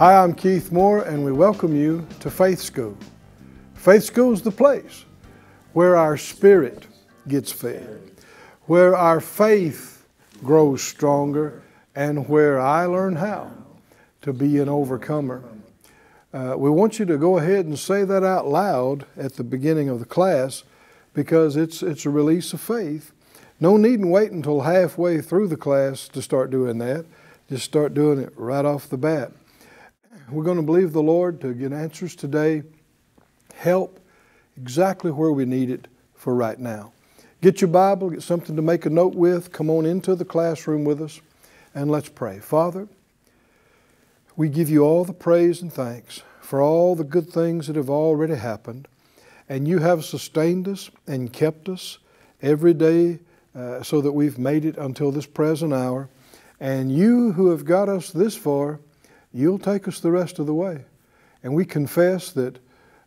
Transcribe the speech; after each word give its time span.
Hi, 0.00 0.16
I'm 0.16 0.32
Keith 0.32 0.72
Moore, 0.72 1.02
and 1.02 1.22
we 1.22 1.30
welcome 1.30 1.76
you 1.76 2.06
to 2.20 2.30
Faith 2.30 2.60
School. 2.60 2.96
Faith 3.74 4.02
School 4.02 4.32
is 4.32 4.40
the 4.40 4.50
place 4.50 5.04
where 5.74 5.94
our 5.94 6.16
spirit 6.16 6.86
gets 7.28 7.52
fed, 7.52 8.10
where 8.62 8.96
our 8.96 9.20
faith 9.20 10.06
grows 10.42 10.82
stronger, 10.82 11.62
and 11.94 12.26
where 12.30 12.58
I 12.58 12.86
learn 12.86 13.16
how 13.16 13.52
to 14.22 14.32
be 14.32 14.58
an 14.58 14.70
overcomer. 14.70 15.44
Uh, 16.32 16.54
we 16.56 16.70
want 16.70 16.98
you 16.98 17.04
to 17.04 17.18
go 17.18 17.36
ahead 17.36 17.66
and 17.66 17.78
say 17.78 18.02
that 18.04 18.24
out 18.24 18.48
loud 18.48 19.04
at 19.18 19.34
the 19.34 19.44
beginning 19.44 19.90
of 19.90 19.98
the 19.98 20.06
class 20.06 20.64
because 21.12 21.56
it's, 21.56 21.82
it's 21.82 22.06
a 22.06 22.10
release 22.10 22.54
of 22.54 22.62
faith. 22.62 23.12
No 23.60 23.76
need 23.76 24.00
to 24.00 24.06
wait 24.06 24.32
until 24.32 24.62
halfway 24.62 25.20
through 25.20 25.48
the 25.48 25.58
class 25.58 26.08
to 26.08 26.22
start 26.22 26.50
doing 26.50 26.78
that. 26.78 27.04
Just 27.50 27.66
start 27.66 27.92
doing 27.92 28.18
it 28.18 28.32
right 28.34 28.64
off 28.64 28.88
the 28.88 28.96
bat. 28.96 29.32
We're 30.30 30.44
going 30.44 30.58
to 30.58 30.62
believe 30.62 30.92
the 30.92 31.02
Lord 31.02 31.40
to 31.40 31.52
get 31.52 31.72
answers 31.72 32.14
today, 32.14 32.62
help 33.52 33.98
exactly 34.56 35.10
where 35.10 35.32
we 35.32 35.44
need 35.44 35.70
it 35.70 35.88
for 36.14 36.36
right 36.36 36.58
now. 36.58 36.92
Get 37.42 37.60
your 37.60 37.68
Bible, 37.68 38.10
get 38.10 38.22
something 38.22 38.54
to 38.54 38.62
make 38.62 38.86
a 38.86 38.90
note 38.90 39.14
with, 39.14 39.50
come 39.50 39.70
on 39.70 39.86
into 39.86 40.14
the 40.14 40.24
classroom 40.24 40.84
with 40.84 41.02
us, 41.02 41.20
and 41.74 41.90
let's 41.90 42.08
pray. 42.08 42.38
Father, 42.38 42.86
we 44.36 44.48
give 44.48 44.70
you 44.70 44.84
all 44.84 45.04
the 45.04 45.12
praise 45.12 45.62
and 45.62 45.72
thanks 45.72 46.22
for 46.40 46.60
all 46.60 46.94
the 46.94 47.02
good 47.02 47.28
things 47.28 47.66
that 47.66 47.74
have 47.74 47.90
already 47.90 48.36
happened, 48.36 48.86
and 49.48 49.66
you 49.66 49.78
have 49.78 50.04
sustained 50.04 50.68
us 50.68 50.90
and 51.08 51.32
kept 51.32 51.68
us 51.68 51.98
every 52.40 52.74
day 52.74 53.18
uh, 53.56 53.82
so 53.82 54.00
that 54.00 54.12
we've 54.12 54.38
made 54.38 54.64
it 54.64 54.76
until 54.76 55.10
this 55.10 55.26
present 55.26 55.72
hour. 55.72 56.08
And 56.60 56.92
you 56.92 57.32
who 57.32 57.48
have 57.50 57.64
got 57.64 57.88
us 57.88 58.10
this 58.10 58.36
far, 58.36 58.78
you'll 59.32 59.58
take 59.58 59.88
us 59.88 60.00
the 60.00 60.10
rest 60.10 60.38
of 60.38 60.46
the 60.46 60.54
way. 60.54 60.84
And 61.42 61.54
we 61.54 61.64
confess 61.64 62.32
that 62.32 62.58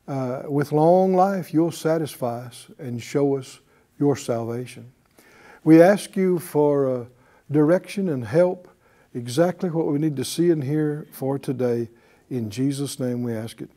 uh, 0.08 0.44
with 0.48 0.72
long 0.72 1.14
life, 1.14 1.54
you'll 1.54 1.72
satisfy 1.72 2.46
us 2.46 2.68
and 2.78 3.02
show 3.02 3.38
us 3.38 3.60
your 4.00 4.16
salvation. 4.16 4.92
We 5.64 5.82
ask 5.82 6.16
you 6.16 6.40
for 6.40 6.90
uh, 6.90 7.06
direction 7.52 8.10
and 8.10 8.26
help, 8.26 8.68
exactly 9.14 9.70
what 9.70 9.88
we 9.88 10.00
need 10.00 10.18
to 10.18 10.26
see 10.26 10.50
and 10.50 10.64
hear 10.64 11.08
for 11.12 11.40
today. 11.40 11.90
In 12.30 12.50
Jesus' 12.50 13.00
name 13.00 13.24
we 13.24 13.34
ask 13.34 13.62
it. 13.62 13.70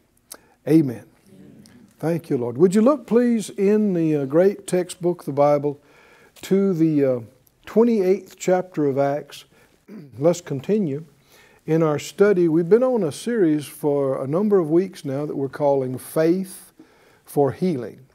Amen. 0.67 1.05
Thank 1.99 2.29
you, 2.29 2.37
Lord. 2.37 2.59
Would 2.59 2.75
you 2.75 2.83
look, 2.83 3.07
please, 3.07 3.51
in 3.51 3.95
the 3.95 4.17
uh, 4.17 4.25
great 4.25 4.67
textbook, 4.67 5.25
the 5.25 5.33
Bible, 5.33 5.81
to 6.43 6.75
the 6.75 7.05
uh, 7.05 7.21
28th 7.67 8.35
chapter 8.37 8.87
of 8.87 8.99
Acts? 8.99 9.45
Let's 10.19 10.41
continue 10.41 11.07
in 11.67 11.83
our 11.83 11.98
study. 11.98 12.47
We've 12.47 12.69
been 12.69 12.84
on 12.84 13.03
a 13.03 13.11
series 13.11 13.67
for 13.67 14.22
a 14.22 14.28
number 14.28 14.61
of 14.61 14.70
weeks 14.70 15.05
now 15.05 15.27
that 15.27 15.36
we're 15.36 15.48
calling 15.48 15.98
Faith 15.98 16.72
for 17.25 17.50
Healing. 17.50 18.06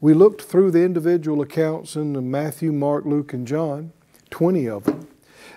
We 0.00 0.14
looked 0.14 0.40
through 0.40 0.70
the 0.70 0.82
individual 0.82 1.42
accounts 1.42 1.94
in 1.94 2.30
Matthew, 2.30 2.72
Mark, 2.72 3.04
Luke, 3.04 3.34
and 3.34 3.46
John, 3.46 3.92
20 4.30 4.66
of 4.66 4.84
them. 4.84 5.08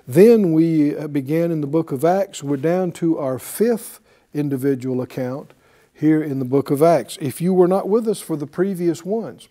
Then 0.05 0.51
we 0.51 0.97
uh, 0.97 1.07
began 1.07 1.49
in 1.49 1.61
the 1.61 1.67
book 1.67 1.93
of 1.93 2.03
Acts. 2.03 2.43
We're 2.43 2.57
down 2.57 2.91
to 2.93 3.17
our 3.17 3.37
fifth 3.39 4.01
individual 4.33 5.01
account 5.01 5.53
here 5.93 6.21
in 6.21 6.39
the 6.39 6.45
book 6.45 6.71
of 6.71 6.83
Acts. 6.83 7.17
If 7.21 7.39
you 7.39 7.53
were 7.53 7.69
not 7.69 7.87
with 7.87 8.05
us 8.05 8.19
for 8.19 8.35
the 8.35 8.47
previous 8.47 9.05
ones, 9.05 9.47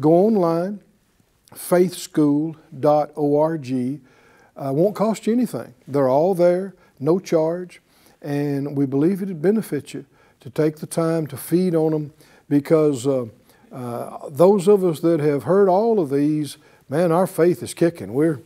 go 0.00 0.12
online, 0.12 0.80
faithschool.org. 1.54 4.00
Uh, 4.56 4.72
won't 4.72 4.96
cost 4.96 5.28
you 5.28 5.32
anything. 5.32 5.74
They're 5.86 6.08
all 6.08 6.34
there, 6.34 6.74
no 7.00 7.18
charge, 7.18 7.80
and 8.22 8.76
we 8.76 8.86
believe 8.86 9.22
it'd 9.22 9.42
benefit 9.42 9.94
you 9.94 10.04
to 10.40 10.50
take 10.50 10.76
the 10.76 10.86
time 10.86 11.26
to 11.26 11.36
feed 11.36 11.74
on 11.74 11.92
them 11.92 12.12
because 12.48 13.06
uh, 13.06 13.26
uh, 13.72 14.28
those 14.30 14.68
of 14.68 14.84
us 14.84 15.00
that 15.00 15.20
have 15.20 15.44
heard 15.44 15.68
all 15.68 15.98
of 15.98 16.10
these, 16.10 16.58
man, 16.88 17.12
our 17.12 17.26
faith 17.26 17.62
is 17.62 17.74
kicking. 17.74 18.14
We're, 18.14 18.40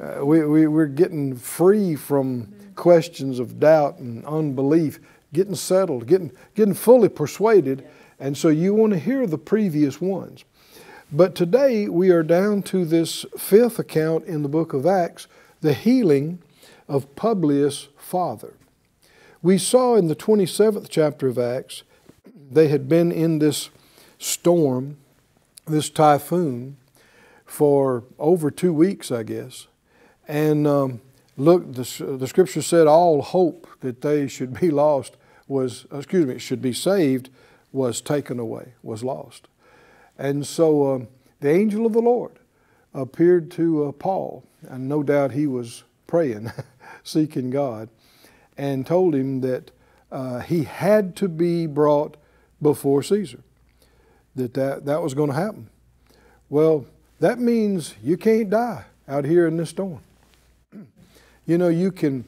uh, 0.00 0.24
we, 0.24 0.44
we, 0.44 0.66
we're 0.66 0.86
getting 0.86 1.36
free 1.36 1.94
from 1.96 2.52
questions 2.74 3.38
of 3.38 3.58
doubt 3.58 3.98
and 3.98 4.24
unbelief, 4.26 4.98
getting 5.32 5.54
settled, 5.54 6.06
getting, 6.06 6.32
getting 6.54 6.74
fully 6.74 7.08
persuaded. 7.08 7.86
And 8.18 8.36
so 8.36 8.48
you 8.48 8.74
want 8.74 8.92
to 8.92 8.98
hear 8.98 9.26
the 9.26 9.38
previous 9.38 10.00
ones. 10.00 10.44
But 11.12 11.34
today 11.34 11.88
we 11.88 12.10
are 12.10 12.22
down 12.22 12.62
to 12.64 12.84
this 12.84 13.24
fifth 13.38 13.78
account 13.78 14.24
in 14.24 14.42
the 14.42 14.48
book 14.48 14.72
of 14.72 14.86
Acts, 14.86 15.28
the 15.60 15.72
healing 15.72 16.40
of 16.88 17.14
Publius' 17.16 17.88
father. 17.96 18.54
We 19.42 19.58
saw 19.58 19.96
in 19.96 20.08
the 20.08 20.16
27th 20.16 20.88
chapter 20.88 21.28
of 21.28 21.38
Acts, 21.38 21.82
they 22.50 22.68
had 22.68 22.88
been 22.88 23.12
in 23.12 23.38
this 23.38 23.70
storm, 24.18 24.96
this 25.66 25.90
typhoon, 25.90 26.76
for 27.44 28.04
over 28.18 28.50
two 28.50 28.72
weeks, 28.72 29.10
I 29.10 29.22
guess. 29.22 29.66
And 30.26 30.66
um, 30.66 31.00
look, 31.36 31.72
the, 31.72 32.16
the 32.18 32.26
scripture 32.26 32.62
said 32.62 32.86
all 32.86 33.22
hope 33.22 33.68
that 33.80 34.00
they 34.00 34.26
should 34.26 34.58
be 34.60 34.70
lost 34.84 35.16
was, 35.48 35.86
excuse 35.92 36.26
me, 36.26 36.38
should 36.38 36.62
be 36.62 36.72
saved 36.72 37.30
was 37.72 38.00
taken 38.00 38.38
away, 38.38 38.74
was 38.82 39.04
lost. 39.04 39.48
And 40.18 40.46
so 40.46 40.94
um, 40.94 41.08
the 41.40 41.50
angel 41.50 41.86
of 41.86 41.92
the 41.92 42.00
Lord 42.00 42.32
appeared 42.94 43.50
to 43.52 43.84
uh, 43.84 43.92
Paul, 43.92 44.44
and 44.62 44.88
no 44.88 45.02
doubt 45.02 45.32
he 45.32 45.46
was 45.46 45.84
praying, 46.06 46.50
seeking 47.06 47.50
God, 47.50 47.88
and 48.58 48.86
told 48.86 49.14
him 49.14 49.40
that 49.40 49.70
uh, 50.10 50.40
he 50.40 50.64
had 50.64 51.14
to 51.16 51.28
be 51.28 51.66
brought 51.66 52.16
before 52.60 53.02
Caesar, 53.02 53.40
that 54.34 54.54
that, 54.54 54.84
that 54.86 55.02
was 55.02 55.14
going 55.14 55.30
to 55.30 55.36
happen. 55.36 55.68
Well, 56.48 56.86
that 57.20 57.38
means 57.38 57.94
you 58.02 58.16
can't 58.16 58.50
die 58.50 58.84
out 59.08 59.24
here 59.24 59.46
in 59.46 59.56
this 59.56 59.70
storm. 59.70 60.00
You 61.46 61.58
know, 61.58 61.68
you 61.68 61.92
can, 61.92 62.24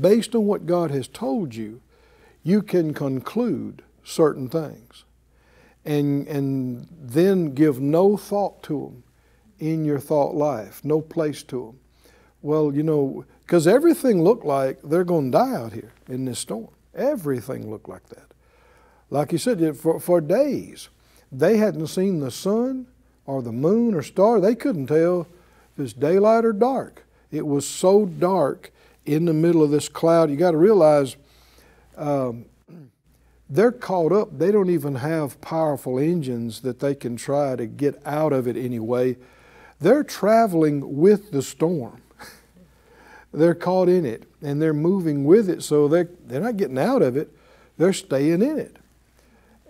based 0.00 0.34
on 0.34 0.46
what 0.46 0.66
God 0.66 0.90
has 0.90 1.06
told 1.06 1.54
you, 1.54 1.80
you 2.42 2.60
can 2.60 2.92
conclude 2.92 3.82
certain 4.02 4.48
things 4.48 5.04
and, 5.84 6.26
and 6.26 6.88
then 7.00 7.54
give 7.54 7.80
no 7.80 8.16
thought 8.16 8.62
to 8.64 8.80
them 8.80 9.04
in 9.60 9.84
your 9.84 10.00
thought 10.00 10.34
life, 10.34 10.84
no 10.84 11.00
place 11.00 11.44
to 11.44 11.66
them. 11.66 11.78
Well, 12.42 12.74
you 12.74 12.82
know, 12.82 13.24
because 13.42 13.66
everything 13.66 14.22
looked 14.22 14.44
like 14.44 14.80
they're 14.82 15.04
going 15.04 15.30
to 15.30 15.38
die 15.38 15.54
out 15.54 15.72
here 15.72 15.92
in 16.08 16.24
this 16.24 16.38
storm. 16.38 16.70
Everything 16.94 17.70
looked 17.70 17.88
like 17.88 18.08
that. 18.08 18.26
Like 19.10 19.32
you 19.32 19.38
said, 19.38 19.76
for, 19.76 20.00
for 20.00 20.20
days, 20.20 20.88
they 21.30 21.56
hadn't 21.58 21.86
seen 21.88 22.20
the 22.20 22.30
sun 22.30 22.86
or 23.26 23.42
the 23.42 23.52
moon 23.52 23.94
or 23.94 24.02
star. 24.02 24.40
They 24.40 24.54
couldn't 24.54 24.86
tell 24.86 25.26
if 25.74 25.84
it's 25.84 25.92
daylight 25.92 26.44
or 26.44 26.52
dark. 26.52 27.04
It 27.30 27.46
was 27.46 27.66
so 27.66 28.06
dark 28.06 28.72
in 29.04 29.24
the 29.24 29.32
middle 29.32 29.62
of 29.62 29.70
this 29.70 29.88
cloud. 29.88 30.30
You 30.30 30.36
got 30.36 30.52
to 30.52 30.58
realize 30.58 31.16
um, 31.96 32.44
they're 33.48 33.72
caught 33.72 34.12
up. 34.12 34.38
They 34.38 34.52
don't 34.52 34.70
even 34.70 34.96
have 34.96 35.40
powerful 35.40 35.98
engines 35.98 36.60
that 36.60 36.80
they 36.80 36.94
can 36.94 37.16
try 37.16 37.56
to 37.56 37.66
get 37.66 38.00
out 38.06 38.32
of 38.32 38.46
it 38.46 38.56
anyway. 38.56 39.16
They're 39.80 40.04
traveling 40.04 40.98
with 40.98 41.32
the 41.32 41.42
storm. 41.42 42.01
They're 43.32 43.54
caught 43.54 43.88
in 43.88 44.04
it 44.04 44.24
and 44.42 44.60
they're 44.60 44.74
moving 44.74 45.24
with 45.24 45.48
it, 45.48 45.62
so 45.62 45.88
they're, 45.88 46.08
they're 46.26 46.40
not 46.40 46.56
getting 46.56 46.78
out 46.78 47.02
of 47.02 47.16
it, 47.16 47.30
they're 47.78 47.92
staying 47.92 48.42
in 48.42 48.58
it. 48.58 48.76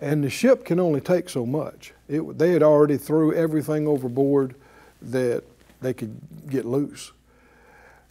And 0.01 0.23
the 0.23 0.29
ship 0.29 0.65
can 0.65 0.79
only 0.79 0.99
take 0.99 1.29
so 1.29 1.45
much. 1.45 1.93
It, 2.09 2.37
they 2.37 2.51
had 2.51 2.61
already 2.61 2.97
threw 2.97 3.33
everything 3.33 3.87
overboard 3.87 4.55
that 5.01 5.43
they 5.81 5.93
could 5.93 6.19
get 6.49 6.65
loose. 6.65 7.11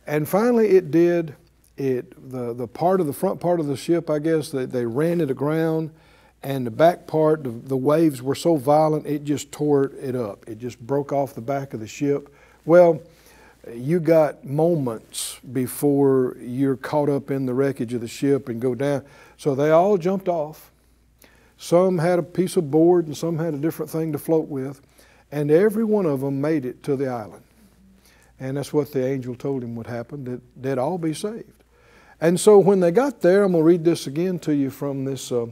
And 0.06 0.28
finally, 0.28 0.70
it 0.70 0.90
did. 0.90 1.34
It 1.76 2.30
the 2.30 2.52
the 2.52 2.66
part 2.66 3.00
of 3.00 3.06
the 3.06 3.12
front 3.12 3.40
part 3.40 3.60
of 3.60 3.66
the 3.66 3.76
ship, 3.76 4.10
I 4.10 4.18
guess, 4.18 4.50
they, 4.50 4.66
they 4.66 4.84
ran 4.84 5.20
it 5.20 5.30
aground, 5.30 5.90
and 6.42 6.66
the 6.66 6.70
back 6.70 7.06
part, 7.06 7.44
the, 7.44 7.50
the 7.50 7.76
waves 7.76 8.20
were 8.20 8.34
so 8.34 8.56
violent, 8.56 9.06
it 9.06 9.24
just 9.24 9.52
tore 9.52 9.92
it 10.00 10.14
up. 10.14 10.44
It 10.48 10.58
just 10.58 10.78
broke 10.80 11.12
off 11.12 11.34
the 11.34 11.40
back 11.40 11.72
of 11.72 11.80
the 11.80 11.86
ship. 11.86 12.34
Well, 12.64 13.00
you 13.70 14.00
got 14.00 14.44
moments 14.44 15.38
before 15.52 16.36
you're 16.40 16.76
caught 16.76 17.08
up 17.08 17.30
in 17.30 17.46
the 17.46 17.54
wreckage 17.54 17.94
of 17.94 18.00
the 18.00 18.08
ship 18.08 18.48
and 18.48 18.60
go 18.60 18.74
down. 18.74 19.04
So 19.36 19.54
they 19.54 19.70
all 19.70 19.98
jumped 19.98 20.28
off. 20.28 20.70
Some 21.56 21.98
had 21.98 22.18
a 22.18 22.22
piece 22.22 22.56
of 22.56 22.70
board 22.70 23.06
and 23.06 23.16
some 23.16 23.38
had 23.38 23.54
a 23.54 23.58
different 23.58 23.90
thing 23.90 24.12
to 24.12 24.18
float 24.18 24.48
with. 24.48 24.80
And 25.30 25.50
every 25.50 25.84
one 25.84 26.06
of 26.06 26.20
them 26.20 26.40
made 26.40 26.66
it 26.66 26.82
to 26.82 26.96
the 26.96 27.08
island. 27.08 27.44
And 28.40 28.56
that's 28.56 28.72
what 28.72 28.92
the 28.92 29.06
angel 29.06 29.36
told 29.36 29.62
him 29.62 29.76
would 29.76 29.86
happen, 29.86 30.24
that 30.24 30.40
they'd 30.60 30.78
all 30.78 30.98
be 30.98 31.14
saved. 31.14 31.62
And 32.20 32.38
so 32.38 32.58
when 32.58 32.80
they 32.80 32.90
got 32.90 33.20
there, 33.20 33.44
I'm 33.44 33.52
going 33.52 33.62
to 33.62 33.66
read 33.66 33.84
this 33.84 34.08
again 34.08 34.40
to 34.40 34.54
you 34.54 34.70
from 34.70 35.04
this. 35.04 35.30
Uh, 35.30 35.46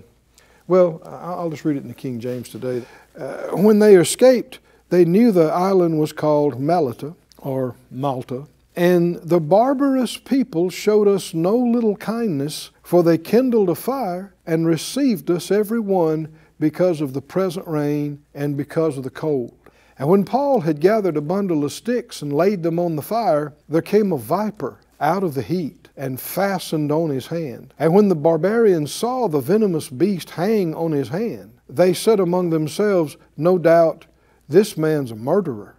well, 0.67 1.01
I'll 1.05 1.51
just 1.51 1.65
read 1.65 1.77
it 1.77 1.83
in 1.83 1.89
the 1.89 1.95
King 1.95 2.19
James 2.19 2.49
today. 2.49 2.83
Uh, 3.17 3.49
when 3.57 3.79
they 3.79 3.97
escaped, 3.97 4.59
they 4.89 5.05
knew 5.05 5.31
the 5.31 5.53
island 5.53 6.01
was 6.01 6.13
called 6.13 6.61
Melita 6.61 7.15
or 7.41 7.77
Malta. 7.91 8.47
And 8.77 9.17
the 9.17 9.41
barbarous 9.41 10.17
people 10.17 10.71
showed 10.71 11.09
us 11.09 11.35
no 11.35 11.57
little 11.57 11.97
kindness, 11.97 12.71
for 12.83 13.03
they 13.03 13.19
kindled 13.19 13.69
a 13.69 13.75
fire 13.75 14.35
and 14.47 14.67
received 14.67 15.31
us 15.31 15.51
every 15.51 15.81
one 15.81 16.33
because 16.59 17.01
of 17.01 17.13
the 17.13 17.23
present 17.23 17.67
rain 17.67 18.23
and 18.35 18.57
because 18.57 18.97
of 18.97 19.05
the 19.05 19.11
cold. 19.11 19.55
And 19.99 20.09
when 20.09 20.25
Paul 20.25 20.61
had 20.61 20.81
gathered 20.81 21.17
a 21.17 21.21
bundle 21.21 21.65
of 21.65 21.73
sticks 21.73 22.23
and 22.23 22.33
laid 22.33 22.63
them 22.63 22.79
on 22.79 22.97
the 22.97 23.03
fire, 23.03 23.53
there 23.69 23.83
came 23.83 24.13
a 24.13 24.17
viper 24.19 24.79
out 24.99 25.23
of 25.23 25.35
the 25.35 25.43
heat 25.43 25.89
and 25.97 26.21
fastened 26.21 26.91
on 26.91 27.11
his 27.11 27.27
hand. 27.27 27.75
And 27.79 27.93
when 27.93 28.09
the 28.09 28.15
barbarians 28.15 28.93
saw 28.93 29.29
the 29.29 29.41
venomous 29.41 29.91
beast 29.91 30.31
hang 30.31 30.75
on 30.75 30.93
his 30.93 31.09
hand, 31.09 31.53
they 31.69 31.93
said 31.93 32.21
among 32.21 32.51
themselves, 32.51 33.17
No 33.37 33.59
doubt 33.59 34.07
this 34.49 34.79
man's 34.79 35.11
a 35.11 35.17
murderer, 35.17 35.75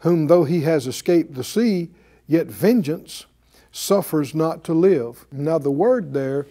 whom 0.00 0.26
though 0.26 0.44
he 0.44 0.62
has 0.62 0.86
escaped 0.86 1.34
the 1.34 1.44
sea, 1.44 1.90
yet 2.26 2.46
vengeance 2.46 3.26
suffers 3.72 4.34
not 4.34 4.64
to 4.64 4.72
live. 4.72 5.26
Now, 5.30 5.58
the 5.58 5.70
word 5.70 6.12
there 6.12 6.46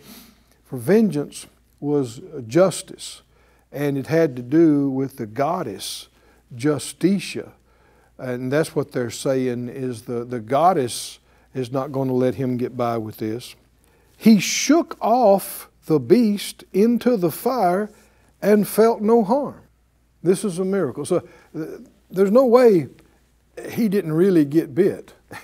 for 0.65 0.77
vengeance 0.77 1.47
was 1.79 2.21
justice, 2.47 3.21
and 3.71 3.97
it 3.97 4.07
had 4.07 4.35
to 4.35 4.41
do 4.41 4.89
with 4.89 5.17
the 5.17 5.25
goddess 5.25 6.07
Justitia. 6.55 7.51
And 8.17 8.51
that's 8.51 8.75
what 8.75 8.91
they're 8.91 9.09
saying 9.09 9.69
is 9.69 10.03
the, 10.03 10.25
the 10.25 10.39
goddess 10.39 11.19
is 11.53 11.71
not 11.71 11.91
going 11.91 12.07
to 12.07 12.13
let 12.13 12.35
him 12.35 12.57
get 12.57 12.75
by 12.75 12.97
with 12.97 13.17
this. 13.17 13.55
He 14.17 14.39
shook 14.39 14.97
off 14.99 15.69
the 15.85 15.99
beast 15.99 16.63
into 16.73 17.15
the 17.17 17.31
fire 17.31 17.89
and 18.41 18.67
felt 18.67 19.01
no 19.01 19.23
harm. 19.23 19.61
This 20.21 20.43
is 20.43 20.59
a 20.59 20.65
miracle. 20.65 21.05
So 21.05 21.27
uh, 21.57 21.65
there's 22.11 22.31
no 22.31 22.45
way 22.45 22.89
he 23.67 23.89
didn't 23.89 24.13
really 24.13 24.45
get 24.45 24.75
bit. 24.75 25.13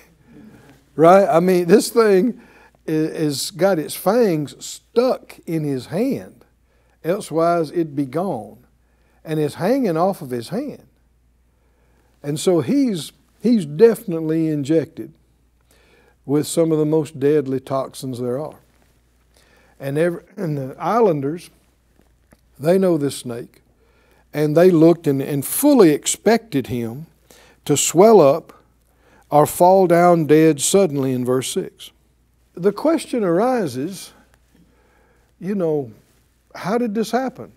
right? 0.96 1.28
I 1.28 1.40
mean, 1.40 1.66
this 1.66 1.88
thing 1.88 2.40
is 2.86 3.50
got 3.50 3.78
its 3.78 3.94
fangs 3.94 4.54
stuck 4.64 5.38
in 5.46 5.64
his 5.64 5.86
hand. 5.86 6.44
Elsewise, 7.04 7.70
it'd 7.70 7.96
be 7.96 8.06
gone. 8.06 8.58
And 9.24 9.40
it's 9.40 9.54
hanging 9.54 9.96
off 9.96 10.22
of 10.22 10.30
his 10.30 10.50
hand. 10.50 10.86
And 12.22 12.38
so 12.38 12.60
he's, 12.60 13.12
he's 13.40 13.66
definitely 13.66 14.48
injected 14.48 15.12
with 16.24 16.46
some 16.46 16.72
of 16.72 16.78
the 16.78 16.86
most 16.86 17.20
deadly 17.20 17.60
toxins 17.60 18.18
there 18.18 18.38
are. 18.38 18.58
And, 19.78 19.98
every, 19.98 20.22
and 20.36 20.56
the 20.56 20.76
islanders, 20.78 21.50
they 22.58 22.78
know 22.78 22.98
this 22.98 23.18
snake, 23.18 23.62
and 24.32 24.56
they 24.56 24.70
looked 24.70 25.06
and, 25.06 25.22
and 25.22 25.44
fully 25.44 25.90
expected 25.90 26.66
him 26.66 27.06
to 27.66 27.76
swell 27.76 28.20
up 28.20 28.52
or 29.30 29.46
fall 29.46 29.86
down 29.86 30.26
dead 30.26 30.60
suddenly 30.60 31.12
in 31.12 31.24
verse 31.24 31.50
6. 31.52 31.90
The 32.54 32.72
question 32.72 33.22
arises, 33.22 34.12
you 35.38 35.54
know, 35.54 35.92
how 36.54 36.78
did 36.78 36.94
this 36.94 37.10
happen? 37.10 37.52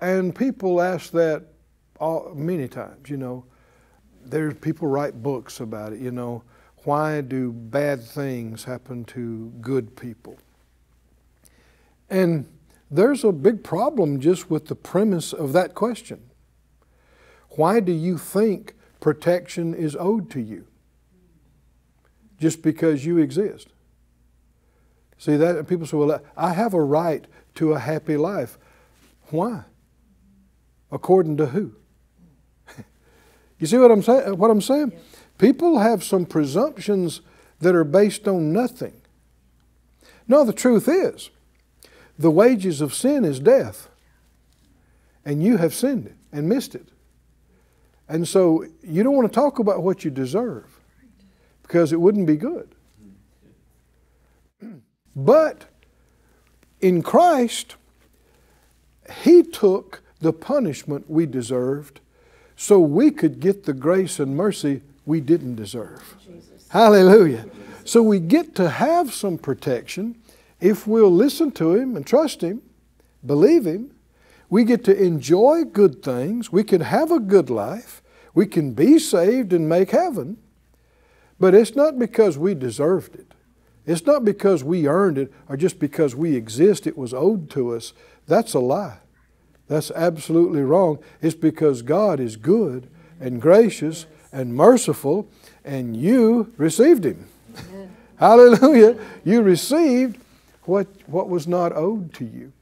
And 0.00 0.34
people 0.34 0.80
ask 0.80 1.12
that 1.12 1.44
all, 1.98 2.32
many 2.34 2.68
times, 2.68 3.08
you 3.08 3.16
know. 3.16 3.44
There's 4.24 4.54
people 4.54 4.88
write 4.88 5.22
books 5.22 5.60
about 5.60 5.92
it, 5.92 6.00
you 6.00 6.10
know. 6.10 6.42
Why 6.84 7.20
do 7.20 7.52
bad 7.52 8.02
things 8.02 8.64
happen 8.64 9.04
to 9.06 9.52
good 9.60 9.96
people? 9.96 10.38
And 12.08 12.46
there's 12.90 13.22
a 13.22 13.32
big 13.32 13.62
problem 13.62 14.20
just 14.20 14.50
with 14.50 14.66
the 14.66 14.74
premise 14.74 15.32
of 15.32 15.52
that 15.52 15.74
question. 15.74 16.22
Why 17.50 17.80
do 17.80 17.92
you 17.92 18.18
think 18.18 18.74
protection 19.00 19.74
is 19.74 19.96
owed 19.96 20.30
to 20.30 20.40
you? 20.40 20.66
Just 22.38 22.62
because 22.62 23.04
you 23.04 23.18
exist. 23.18 23.68
See 25.18 25.36
that? 25.36 25.66
people 25.68 25.86
say, 25.86 25.96
well, 25.98 26.22
I 26.36 26.54
have 26.54 26.72
a 26.72 26.82
right 26.82 27.26
to 27.56 27.72
a 27.72 27.78
happy 27.78 28.16
life. 28.16 28.56
Why? 29.28 29.64
According 30.90 31.36
to 31.38 31.46
who? 31.46 31.74
You 33.58 33.66
see 33.66 33.76
what 33.76 33.90
I'm 33.90 34.02
saying? 34.02 34.38
What 34.38 34.50
I'm 34.50 34.62
saying? 34.62 34.92
People 35.36 35.80
have 35.80 36.02
some 36.02 36.24
presumptions 36.24 37.20
that 37.60 37.74
are 37.74 37.84
based 37.84 38.26
on 38.26 38.54
nothing. 38.54 38.94
No, 40.26 40.44
the 40.44 40.54
truth 40.54 40.88
is, 40.88 41.28
the 42.18 42.30
wages 42.30 42.80
of 42.80 42.94
sin 42.94 43.24
is 43.24 43.38
death, 43.40 43.90
and 45.24 45.42
you 45.42 45.58
have 45.58 45.74
sinned 45.74 46.14
and 46.32 46.48
missed 46.48 46.74
it. 46.74 46.88
And 48.10 48.26
so 48.26 48.66
you 48.82 49.04
don't 49.04 49.14
want 49.14 49.32
to 49.32 49.34
talk 49.34 49.60
about 49.60 49.84
what 49.84 50.04
you 50.04 50.10
deserve 50.10 50.66
because 51.62 51.92
it 51.92 52.00
wouldn't 52.00 52.26
be 52.26 52.36
good. 52.36 52.74
But 55.14 55.66
in 56.80 57.02
Christ, 57.02 57.76
He 59.22 59.44
took 59.44 60.02
the 60.18 60.32
punishment 60.32 61.08
we 61.08 61.24
deserved 61.24 62.00
so 62.56 62.80
we 62.80 63.12
could 63.12 63.38
get 63.38 63.64
the 63.64 63.72
grace 63.72 64.18
and 64.18 64.36
mercy 64.36 64.82
we 65.06 65.20
didn't 65.20 65.54
deserve. 65.54 66.16
Jesus. 66.26 66.66
Hallelujah. 66.68 67.46
So 67.84 68.02
we 68.02 68.18
get 68.18 68.56
to 68.56 68.68
have 68.68 69.14
some 69.14 69.38
protection 69.38 70.16
if 70.60 70.84
we'll 70.84 71.12
listen 71.12 71.52
to 71.52 71.74
Him 71.74 71.94
and 71.94 72.04
trust 72.04 72.40
Him, 72.40 72.60
believe 73.24 73.66
Him. 73.66 73.92
We 74.50 74.64
get 74.64 74.84
to 74.84 75.02
enjoy 75.02 75.64
good 75.64 76.02
things. 76.02 76.52
We 76.52 76.64
can 76.64 76.80
have 76.80 77.12
a 77.12 77.20
good 77.20 77.48
life. 77.48 78.02
We 78.34 78.46
can 78.46 78.72
be 78.74 78.98
saved 78.98 79.52
and 79.52 79.68
make 79.68 79.90
heaven. 79.90 80.36
But 81.38 81.54
it's 81.54 81.74
not 81.74 81.98
because 81.98 82.36
we 82.36 82.54
deserved 82.54 83.14
it. 83.14 83.32
It's 83.86 84.04
not 84.04 84.24
because 84.24 84.62
we 84.62 84.86
earned 84.86 85.18
it 85.18 85.32
or 85.48 85.56
just 85.56 85.78
because 85.78 86.14
we 86.14 86.36
exist, 86.36 86.86
it 86.86 86.98
was 86.98 87.14
owed 87.14 87.48
to 87.50 87.74
us. 87.74 87.92
That's 88.26 88.52
a 88.52 88.58
lie. 88.58 88.98
That's 89.68 89.90
absolutely 89.92 90.62
wrong. 90.62 90.98
It's 91.22 91.34
because 91.34 91.82
God 91.82 92.20
is 92.20 92.36
good 92.36 92.90
and 93.20 93.40
gracious 93.40 94.06
and 94.32 94.54
merciful, 94.54 95.28
and 95.64 95.96
you 95.96 96.52
received 96.56 97.04
Him. 97.04 97.26
Hallelujah. 98.16 98.98
You 99.24 99.42
received 99.42 100.20
what, 100.64 100.88
what 101.06 101.28
was 101.28 101.46
not 101.46 101.72
owed 101.72 102.12
to 102.14 102.24
you. 102.24 102.52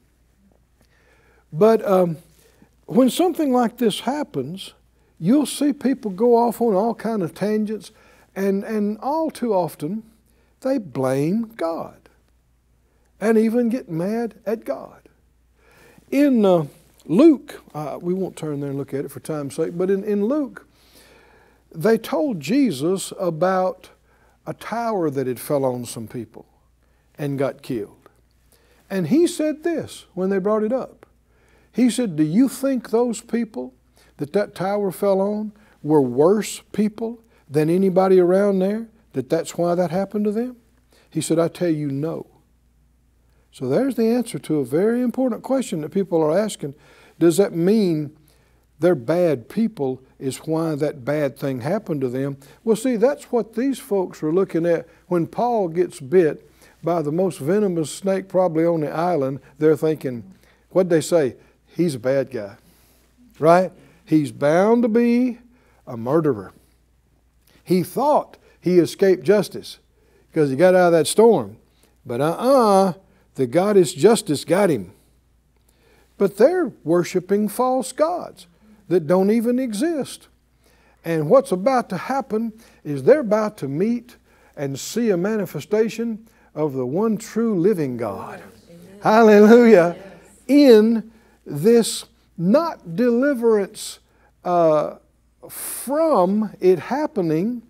But 1.51 1.85
um, 1.85 2.17
when 2.85 3.09
something 3.09 3.51
like 3.51 3.77
this 3.77 4.01
happens, 4.01 4.73
you'll 5.19 5.45
see 5.45 5.73
people 5.73 6.11
go 6.11 6.35
off 6.35 6.61
on 6.61 6.73
all 6.73 6.95
kind 6.95 7.21
of 7.21 7.33
tangents, 7.33 7.91
and, 8.35 8.63
and 8.63 8.97
all 8.99 9.29
too 9.31 9.53
often 9.53 10.03
they 10.61 10.77
blame 10.77 11.53
God 11.55 11.97
and 13.19 13.37
even 13.37 13.69
get 13.69 13.89
mad 13.89 14.35
at 14.45 14.65
God. 14.65 15.09
In 16.11 16.45
uh, 16.45 16.65
Luke, 17.05 17.61
uh, 17.73 17.97
we 18.01 18.13
won't 18.13 18.35
turn 18.35 18.59
there 18.59 18.69
and 18.69 18.77
look 18.77 18.93
at 18.93 19.05
it 19.05 19.11
for 19.11 19.19
time's 19.19 19.55
sake, 19.55 19.77
but 19.77 19.89
in, 19.89 20.03
in 20.03 20.25
Luke, 20.25 20.67
they 21.73 21.97
told 21.97 22.39
Jesus 22.39 23.13
about 23.19 23.89
a 24.47 24.53
tower 24.53 25.09
that 25.09 25.27
had 25.27 25.39
fell 25.39 25.65
on 25.65 25.85
some 25.85 26.07
people 26.07 26.45
and 27.17 27.37
got 27.37 27.61
killed. 27.61 28.09
And 28.89 29.07
he 29.07 29.27
said 29.27 29.63
this 29.63 30.05
when 30.13 30.29
they 30.29 30.39
brought 30.39 30.63
it 30.63 30.73
up. 30.73 30.98
He 31.79 31.89
said, 31.89 32.17
Do 32.17 32.23
you 32.23 32.49
think 32.49 32.89
those 32.89 33.21
people 33.21 33.73
that 34.17 34.33
that 34.33 34.53
tower 34.53 34.91
fell 34.91 35.21
on 35.21 35.53
were 35.81 36.01
worse 36.01 36.61
people 36.73 37.23
than 37.49 37.69
anybody 37.69 38.19
around 38.19 38.59
there? 38.59 38.89
That 39.13 39.29
that's 39.29 39.57
why 39.57 39.75
that 39.75 39.89
happened 39.89 40.25
to 40.25 40.31
them? 40.33 40.57
He 41.09 41.21
said, 41.21 41.39
I 41.39 41.47
tell 41.47 41.69
you, 41.69 41.89
no. 41.89 42.27
So 43.53 43.69
there's 43.69 43.95
the 43.95 44.07
answer 44.07 44.37
to 44.39 44.59
a 44.59 44.65
very 44.65 45.01
important 45.01 45.41
question 45.41 45.79
that 45.79 45.91
people 45.91 46.21
are 46.21 46.37
asking. 46.37 46.75
Does 47.17 47.37
that 47.37 47.53
mean 47.53 48.11
they're 48.81 48.93
bad 48.93 49.47
people 49.47 50.01
is 50.19 50.39
why 50.39 50.75
that 50.75 51.05
bad 51.05 51.39
thing 51.39 51.61
happened 51.61 52.01
to 52.01 52.09
them? 52.09 52.35
Well, 52.65 52.75
see, 52.75 52.97
that's 52.97 53.31
what 53.31 53.53
these 53.53 53.79
folks 53.79 54.21
were 54.21 54.33
looking 54.33 54.65
at 54.65 54.85
when 55.07 55.27
Paul 55.27 55.69
gets 55.69 56.01
bit 56.01 56.45
by 56.83 57.01
the 57.01 57.13
most 57.13 57.39
venomous 57.39 57.89
snake 57.89 58.27
probably 58.27 58.65
on 58.65 58.81
the 58.81 58.91
island. 58.91 59.39
They're 59.59 59.77
thinking, 59.77 60.33
what'd 60.71 60.89
they 60.89 60.99
say? 60.99 61.37
He's 61.79 61.95
a 61.95 61.99
bad 61.99 62.29
guy, 62.29 62.57
right? 63.39 63.71
He's 64.03 64.33
bound 64.33 64.83
to 64.83 64.89
be 64.89 65.37
a 65.87 65.95
murderer. 65.95 66.51
He 67.63 67.83
thought 67.83 68.35
he 68.59 68.79
escaped 68.79 69.23
justice 69.23 69.79
because 70.29 70.49
he 70.49 70.57
got 70.57 70.75
out 70.75 70.87
of 70.87 70.91
that 70.91 71.07
storm. 71.07 71.55
But 72.05 72.19
uh 72.19 72.35
uh-uh, 72.37 72.89
uh, 72.89 72.93
the 73.35 73.47
goddess 73.47 73.93
justice 73.93 74.43
got 74.43 74.69
him. 74.69 74.91
But 76.17 76.35
they're 76.35 76.73
worshiping 76.83 77.47
false 77.47 77.93
gods 77.93 78.47
that 78.89 79.07
don't 79.07 79.31
even 79.31 79.57
exist. 79.57 80.27
And 81.05 81.29
what's 81.29 81.53
about 81.53 81.87
to 81.91 81.97
happen 81.97 82.51
is 82.83 83.03
they're 83.03 83.21
about 83.21 83.55
to 83.59 83.69
meet 83.69 84.17
and 84.57 84.77
see 84.77 85.11
a 85.11 85.17
manifestation 85.17 86.27
of 86.53 86.73
the 86.73 86.85
one 86.85 87.15
true 87.15 87.57
living 87.57 87.95
God. 87.95 88.43
Hallelujah. 89.01 89.95
Yes. 89.97 90.07
In 90.49 91.11
this 91.49 92.05
not 92.37 92.95
deliverance 92.95 93.99
uh, 94.43 94.95
from 95.49 96.55
it 96.59 96.79
happening, 96.79 97.63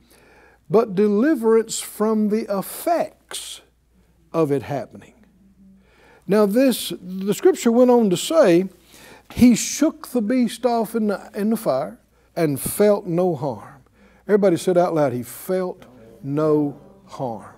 but 0.70 0.96
deliverance 0.96 1.80
from 1.80 2.30
the 2.30 2.46
effects 2.56 3.62
of 4.32 4.52
it 4.52 4.64
happening. 4.64 5.14
Now, 6.28 6.46
this 6.46 6.94
the 7.02 7.34
scripture 7.34 7.72
went 7.72 7.90
on 7.90 8.10
to 8.12 8.18
say, 8.18 8.70
he 9.34 9.56
shook 9.56 10.08
the 10.10 10.22
beast 10.22 10.66
off 10.66 10.96
in 10.96 11.08
the, 11.08 11.30
in 11.34 11.50
the 11.50 11.58
fire 11.58 12.00
and 12.36 12.60
felt 12.60 13.06
no 13.06 13.36
harm. 13.36 13.84
Everybody 14.28 14.58
said 14.58 14.78
out 14.78 14.94
loud, 14.94 15.14
he 15.14 15.24
felt 15.24 15.86
no 16.22 16.80
harm. 17.08 17.56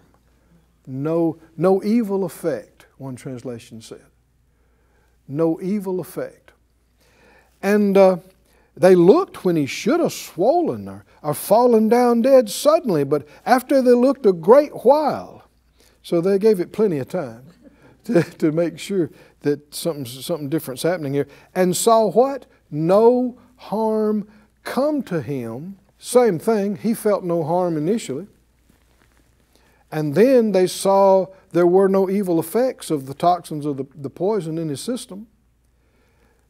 No, 0.88 1.38
no 1.58 1.84
evil 1.84 2.24
effect, 2.24 2.86
one 2.98 3.16
translation 3.16 3.82
said. 3.82 4.06
No 5.32 5.62
evil 5.62 6.02
effect. 6.02 6.52
And 7.62 7.96
uh, 7.96 8.18
they 8.76 8.96
looked 8.96 9.46
when 9.46 9.56
he 9.56 9.66
should 9.66 10.00
have 10.02 10.12
swollen 10.12 10.90
or, 10.90 11.06
or 11.22 11.34
fallen 11.34 11.88
down 11.88 12.22
dead 12.22 12.50
suddenly, 12.50 13.04
but 13.04 13.28
after 13.46 13.82
they 13.82 13.94
looked 13.94 14.26
a 14.26 14.34
great 14.34 14.72
while, 14.84 15.44
so 16.04 16.20
they 16.20 16.38
gave 16.38 16.60
it 16.60 16.74
plenty 16.74 16.98
of 16.98 17.08
time 17.08 17.46
to, 18.06 18.24
to 18.24 18.52
make 18.52 18.78
sure 18.78 19.10
that 19.42 19.74
something, 19.74 20.06
something 20.06 20.50
different's 20.50 20.84
happening 20.84 21.14
here, 21.14 21.28
and 21.56 21.78
saw 21.78 22.10
what? 22.10 22.46
No 22.70 23.40
harm 23.56 24.28
come 24.64 25.02
to 25.04 25.22
him. 25.22 25.78
Same 25.98 26.40
thing, 26.40 26.78
he 26.78 26.94
felt 26.94 27.24
no 27.24 27.44
harm 27.44 27.78
initially. 27.78 28.28
And 29.92 30.16
then 30.16 30.54
they 30.54 30.68
saw 30.68 31.28
there 31.52 31.68
were 31.68 31.90
no 31.90 32.10
evil 32.10 32.40
effects 32.40 32.90
of 32.90 33.08
the 33.08 33.14
toxins 33.14 33.66
of 33.66 33.78
the, 33.78 33.86
the 33.94 34.10
poison 34.10 34.58
in 34.58 34.70
his 34.70 34.82
system. 34.82 35.28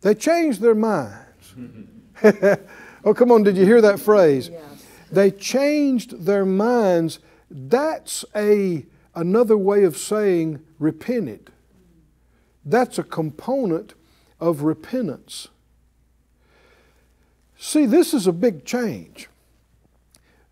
They 0.01 0.15
changed 0.15 0.61
their 0.61 0.75
minds. 0.75 1.55
oh, 3.03 3.13
come 3.13 3.31
on, 3.31 3.43
did 3.43 3.57
you 3.57 3.65
hear 3.65 3.81
that 3.81 3.99
phrase? 3.99 4.49
Yes. 4.49 4.63
They 5.11 5.31
changed 5.31 6.25
their 6.25 6.45
minds. 6.45 7.19
That's 7.49 8.23
a, 8.35 8.85
another 9.15 9.57
way 9.57 9.83
of 9.83 9.97
saying 9.97 10.61
repented. 10.79 11.51
That's 12.63 12.97
a 12.97 13.03
component 13.03 13.95
of 14.39 14.61
repentance. 14.61 15.47
See, 17.57 17.85
this 17.85 18.13
is 18.13 18.25
a 18.25 18.31
big 18.31 18.65
change. 18.65 19.29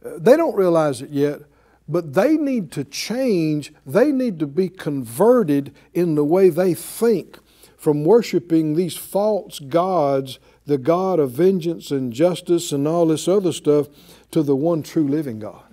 Uh, 0.05 0.11
they 0.17 0.37
don't 0.37 0.55
realize 0.55 1.01
it 1.01 1.09
yet, 1.09 1.41
but 1.89 2.13
they 2.13 2.37
need 2.37 2.71
to 2.73 2.83
change. 2.83 3.73
They 3.85 4.11
need 4.11 4.37
to 4.39 4.47
be 4.47 4.69
converted 4.69 5.73
in 5.93 6.13
the 6.13 6.23
way 6.23 6.49
they 6.49 6.75
think 6.75 7.39
from 7.75 8.03
worshiping 8.03 8.75
these 8.75 8.95
false 8.95 9.59
gods, 9.59 10.37
the 10.67 10.77
God 10.77 11.19
of 11.19 11.31
vengeance 11.31 11.89
and 11.89 12.13
justice 12.13 12.71
and 12.71 12.87
all 12.87 13.07
this 13.07 13.27
other 13.27 13.51
stuff, 13.51 13.87
to 14.31 14.43
the 14.43 14.55
one 14.55 14.83
true 14.83 15.07
living 15.07 15.39
God. 15.39 15.63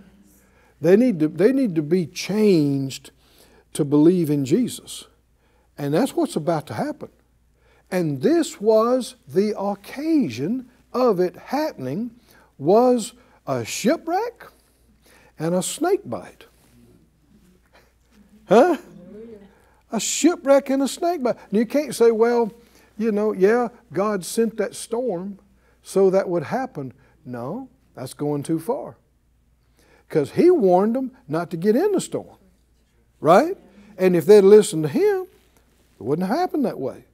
They 0.81 0.97
need 0.97 1.21
to, 1.21 1.29
they 1.29 1.53
need 1.53 1.75
to 1.75 1.83
be 1.83 2.07
changed 2.07 3.11
to 3.75 3.85
believe 3.85 4.31
in 4.31 4.47
Jesus. 4.47 5.05
And 5.77 5.93
that's 5.93 6.17
what's 6.17 6.37
about 6.37 6.67
to 6.69 6.75
happen. 6.75 7.11
And 7.91 8.23
this 8.23 8.61
was 8.61 9.17
the 9.29 9.59
occasion 9.59 10.71
of 10.93 11.21
it 11.21 11.37
happening 11.37 12.13
was 12.57 13.13
a 13.47 13.65
shipwreck 13.65 14.47
and 15.39 15.55
a 15.55 15.63
snake 15.63 16.01
bite. 16.05 16.47
Huh? 18.49 18.77
A 19.93 20.01
shipwreck 20.01 20.71
and 20.71 20.83
a 20.83 20.89
snake 20.89 21.23
bite. 21.23 21.37
And 21.51 21.59
you 21.59 21.67
can't 21.67 21.95
say, 21.95 22.11
well, 22.11 22.53
you 22.99 23.13
know, 23.13 23.33
yeah, 23.33 23.69
God 23.93 24.25
sent 24.25 24.57
that 24.57 24.75
storm 24.75 25.39
so 25.83 26.11
that 26.11 26.29
would 26.29 26.45
happen. 26.45 26.93
No, 27.25 27.69
that's 27.95 28.15
going 28.15 28.43
too 28.43 28.59
far. 28.59 28.97
Because 30.09 30.33
He 30.33 30.51
warned 30.51 30.97
them 30.97 31.13
not 31.29 31.51
to 31.51 31.57
get 31.57 31.77
in 31.77 31.93
the 31.93 32.01
storm. 32.01 32.37
Right? 33.21 33.57
And 33.99 34.17
if 34.17 34.27
they'd 34.27 34.43
listened 34.43 34.85
to 34.85 34.89
Him, 34.89 35.27
it 35.99 36.03
wouldn't 36.03 36.29
happen 36.29 36.63
that 36.63 36.79
way. 36.79 37.05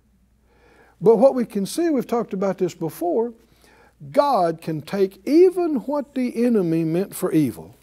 But 1.00 1.16
what 1.16 1.34
we 1.34 1.44
can 1.44 1.66
see, 1.66 1.90
we've 1.90 2.06
talked 2.06 2.32
about 2.32 2.58
this 2.58 2.74
before, 2.74 3.32
God 4.10 4.60
can 4.60 4.82
take 4.82 5.26
even 5.26 5.76
what 5.76 6.14
the 6.14 6.44
enemy 6.44 6.84
meant 6.84 7.14
for 7.14 7.32
evil 7.32 7.76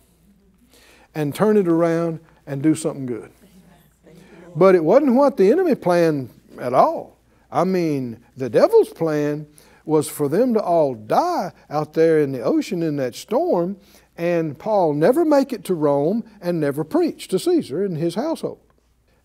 and 1.15 1.33
turn 1.33 1.57
it 1.57 1.67
around 1.67 2.19
and 2.45 2.61
do 2.61 2.75
something 2.75 3.05
good. 3.05 3.31
But 4.55 4.75
it 4.75 4.83
wasn't 4.83 5.15
what 5.15 5.37
the 5.37 5.51
enemy 5.51 5.75
planned 5.75 6.29
at 6.59 6.73
all. 6.73 7.17
I 7.51 7.63
mean, 7.63 8.23
the 8.37 8.49
devil's 8.49 8.89
plan 8.89 9.47
was 9.85 10.07
for 10.07 10.27
them 10.27 10.53
to 10.53 10.61
all 10.61 10.93
die 10.93 11.51
out 11.69 11.93
there 11.93 12.19
in 12.19 12.31
the 12.31 12.41
ocean 12.41 12.83
in 12.83 12.97
that 12.97 13.15
storm, 13.15 13.77
and 14.17 14.57
Paul 14.57 14.93
never 14.93 15.25
make 15.25 15.51
it 15.53 15.63
to 15.65 15.73
Rome 15.73 16.23
and 16.41 16.59
never 16.59 16.83
preach 16.83 17.27
to 17.29 17.39
Caesar 17.39 17.83
and 17.83 17.97
his 17.97 18.15
household. 18.15 18.59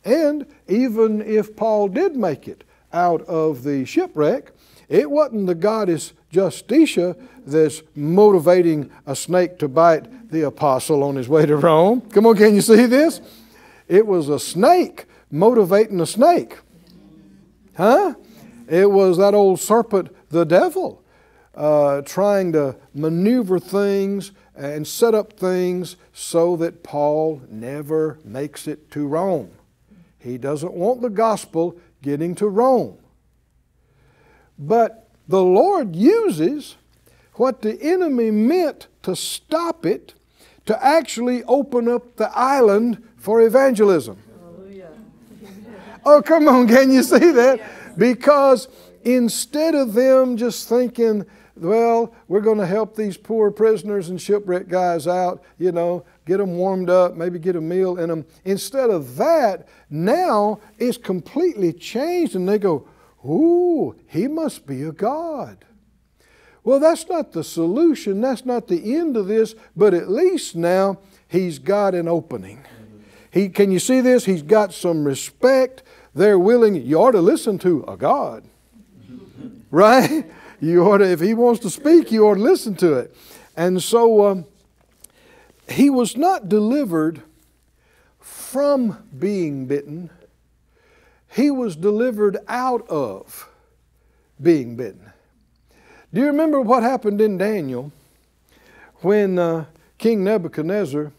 And 0.05 0.47
even 0.69 1.21
if 1.21 1.57
Paul 1.57 1.89
did 1.89 2.17
make 2.17 2.47
it 2.47 2.65
out 2.93 3.23
of 3.23 3.65
the 3.65 3.85
shipwreck, 3.85 4.53
it 4.89 5.11
wasn't 5.11 5.47
the 5.47 5.55
goddess 5.55 6.13
Justitia 6.35 7.17
that's 7.47 7.83
motivating 7.95 8.91
a 9.07 9.15
snake 9.15 9.59
to 9.59 9.69
bite 9.69 10.31
the 10.31 10.43
apostle 10.43 11.05
on 11.05 11.15
his 11.15 11.29
way 11.29 11.47
to 11.47 11.57
Rome. 11.57 12.01
Come 12.11 12.27
on, 12.27 12.37
can 12.37 12.55
you 12.55 12.61
see 12.61 12.87
this? 12.87 13.21
It 13.87 14.07
was 14.07 14.29
a 14.29 14.41
snake 14.41 15.07
motivating 15.31 16.01
a 16.01 16.07
snake. 16.07 16.59
Huh? 17.77 18.15
It 18.69 18.91
was 18.91 19.19
that 19.19 19.35
old 19.35 19.61
serpent, 19.61 20.15
the 20.31 20.45
devil, 20.45 21.05
uh, 21.55 22.01
trying 22.03 22.53
to 22.53 22.77
maneuver 22.95 23.59
things 23.59 24.33
and 24.57 24.87
set 24.87 25.15
up 25.15 25.35
things 25.35 25.97
so 26.13 26.57
that 26.57 26.83
Paul 26.83 27.43
never 27.49 28.19
makes 28.25 28.67
it 28.67 28.91
to 28.93 29.07
Rome. 29.07 29.51
He 30.19 30.39
doesn't 30.39 30.73
want 30.73 31.03
the 31.03 31.11
gospel 31.11 31.79
getting 32.03 32.35
to 32.37 32.49
Rome. 32.49 32.99
But 34.59 35.04
the 35.29 35.43
Lord 35.43 35.97
uses 35.97 36.77
what 37.35 37.63
the 37.63 37.81
enemy 37.83 38.31
meant 38.31 38.89
to 39.03 39.17
stop 39.17 39.85
it 39.85 40.15
to 40.67 40.85
actually 40.85 41.43
open 41.45 41.89
up 41.89 42.17
the 42.17 42.31
island 42.37 43.03
for 43.17 43.43
evangelism. 43.43 44.19
oh, 46.05 46.23
come 46.23 46.49
on, 46.49 46.69
can 46.69 46.91
you 46.91 47.03
see 47.03 47.33
that? 47.33 47.61
Because 47.97 48.69
instead 49.05 49.75
of 49.75 49.95
them 49.95 50.37
just 50.37 50.69
thinking, 50.69 51.27
well, 51.57 52.15
we're 52.29 52.41
going 52.41 52.59
to 52.59 52.67
help 52.67 52.97
these 52.97 53.17
poor 53.17 53.51
prisoners 53.51 54.09
and 54.09 54.21
shipwreck 54.21 54.69
guys 54.69 55.07
out, 55.07 55.43
you 55.59 55.73
know, 55.73 56.05
get 56.27 56.39
them 56.39 56.57
warmed 56.57 56.91
up, 56.91 57.15
maybe 57.15 57.39
get 57.39 57.57
a 57.57 57.61
meal 57.61 57.99
in 57.99 58.09
them. 58.09 58.27
Instead 58.45 58.91
of 58.91 59.17
that, 59.17 59.69
now 59.89 60.61
it's 60.79 60.99
completely 60.99 61.73
changed, 61.73 62.35
and 62.35 62.49
they 62.49 62.59
go, 62.59 62.89
Ooh, 63.25 63.97
he 64.07 64.29
must 64.29 64.67
be 64.67 64.83
a 64.83 64.93
God. 64.93 65.65
Well, 66.63 66.81
that's 66.81 67.09
not 67.09 67.33
the 67.33 67.45
solution. 67.45 68.21
That's 68.21 68.45
not 68.45 68.69
the 68.69 68.97
end 68.97 69.17
of 69.17 69.27
this, 69.27 69.55
but 69.77 69.95
at 69.95 70.11
least 70.11 70.57
now 70.57 70.99
he's 71.29 71.59
got 71.59 71.95
an 71.95 72.09
opening. 72.09 72.65
He, 73.31 73.49
can 73.49 73.71
you 73.71 73.79
see 73.79 74.01
this? 74.01 74.25
He's 74.25 74.43
got 74.43 74.73
some 74.73 75.05
respect. 75.05 75.83
They're 76.15 76.39
willing. 76.39 76.77
You 76.77 77.01
ought 77.01 77.13
to 77.13 77.21
listen 77.21 77.59
to 77.61 77.85
a 77.87 77.97
God. 77.97 78.45
Right? 79.71 80.25
You 80.61 80.85
ought 80.85 80.99
to, 80.99 81.11
if 81.11 81.19
he 81.19 81.35
wants 81.35 81.59
to 81.63 81.71
speak, 81.71 82.13
you 82.13 82.29
ought 82.29 82.37
to 82.37 82.41
listen 82.41 82.77
to 82.77 82.93
it. 82.95 83.17
And 83.57 83.83
so 83.83 84.25
um, 84.25 84.45
he 85.69 85.91
was 85.91 86.17
not 86.17 86.49
delivered 86.49 87.23
from 88.21 89.05
being 89.19 89.67
bitten 89.67 90.11
he 91.35 91.51
was 91.51 91.75
delivered 91.75 92.39
out 92.47 92.89
of 92.89 93.49
being 94.41 94.77
bitten. 94.77 95.13
Do 96.13 96.21
you 96.21 96.29
remember 96.29 96.61
what 96.61 96.85
happened 96.85 97.21
in 97.21 97.39
Daniel 97.39 97.91
when 99.01 99.37
uh, 99.37 99.65
King 99.99 100.23
Nebuchadnezzar 100.23 101.11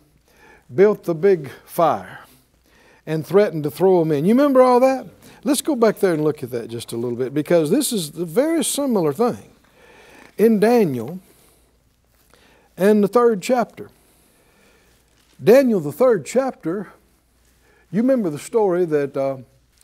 built 0.73 1.03
the 1.03 1.13
big 1.13 1.51
fire 1.65 2.19
and 3.05 3.27
threatened 3.27 3.63
to 3.63 3.71
throw 3.71 4.01
him 4.01 4.13
in? 4.13 4.23
You 4.23 4.33
remember 4.33 4.61
all 4.61 4.79
that? 4.79 5.05
Let's 5.43 5.61
go 5.61 5.75
back 5.75 5.97
there 5.97 6.13
and 6.13 6.23
look 6.23 6.43
at 6.43 6.51
that 6.51 6.69
just 6.69 6.93
a 6.93 6.95
little 6.95 7.17
bit 7.17 7.33
because 7.33 7.69
this 7.69 7.91
is 7.91 8.17
a 8.17 8.25
very 8.25 8.63
similar 8.63 9.11
thing. 9.11 9.51
In 10.37 10.61
Daniel 10.61 11.19
and 12.77 13.03
the 13.03 13.09
third 13.09 13.41
chapter, 13.41 13.89
Daniel, 15.43 15.81
the 15.81 15.91
third 15.91 16.25
chapter, 16.25 16.93
you 17.91 18.01
remember 18.01 18.29
the 18.29 18.39
story 18.39 18.85
that 18.85 19.17
uh, 19.17 19.37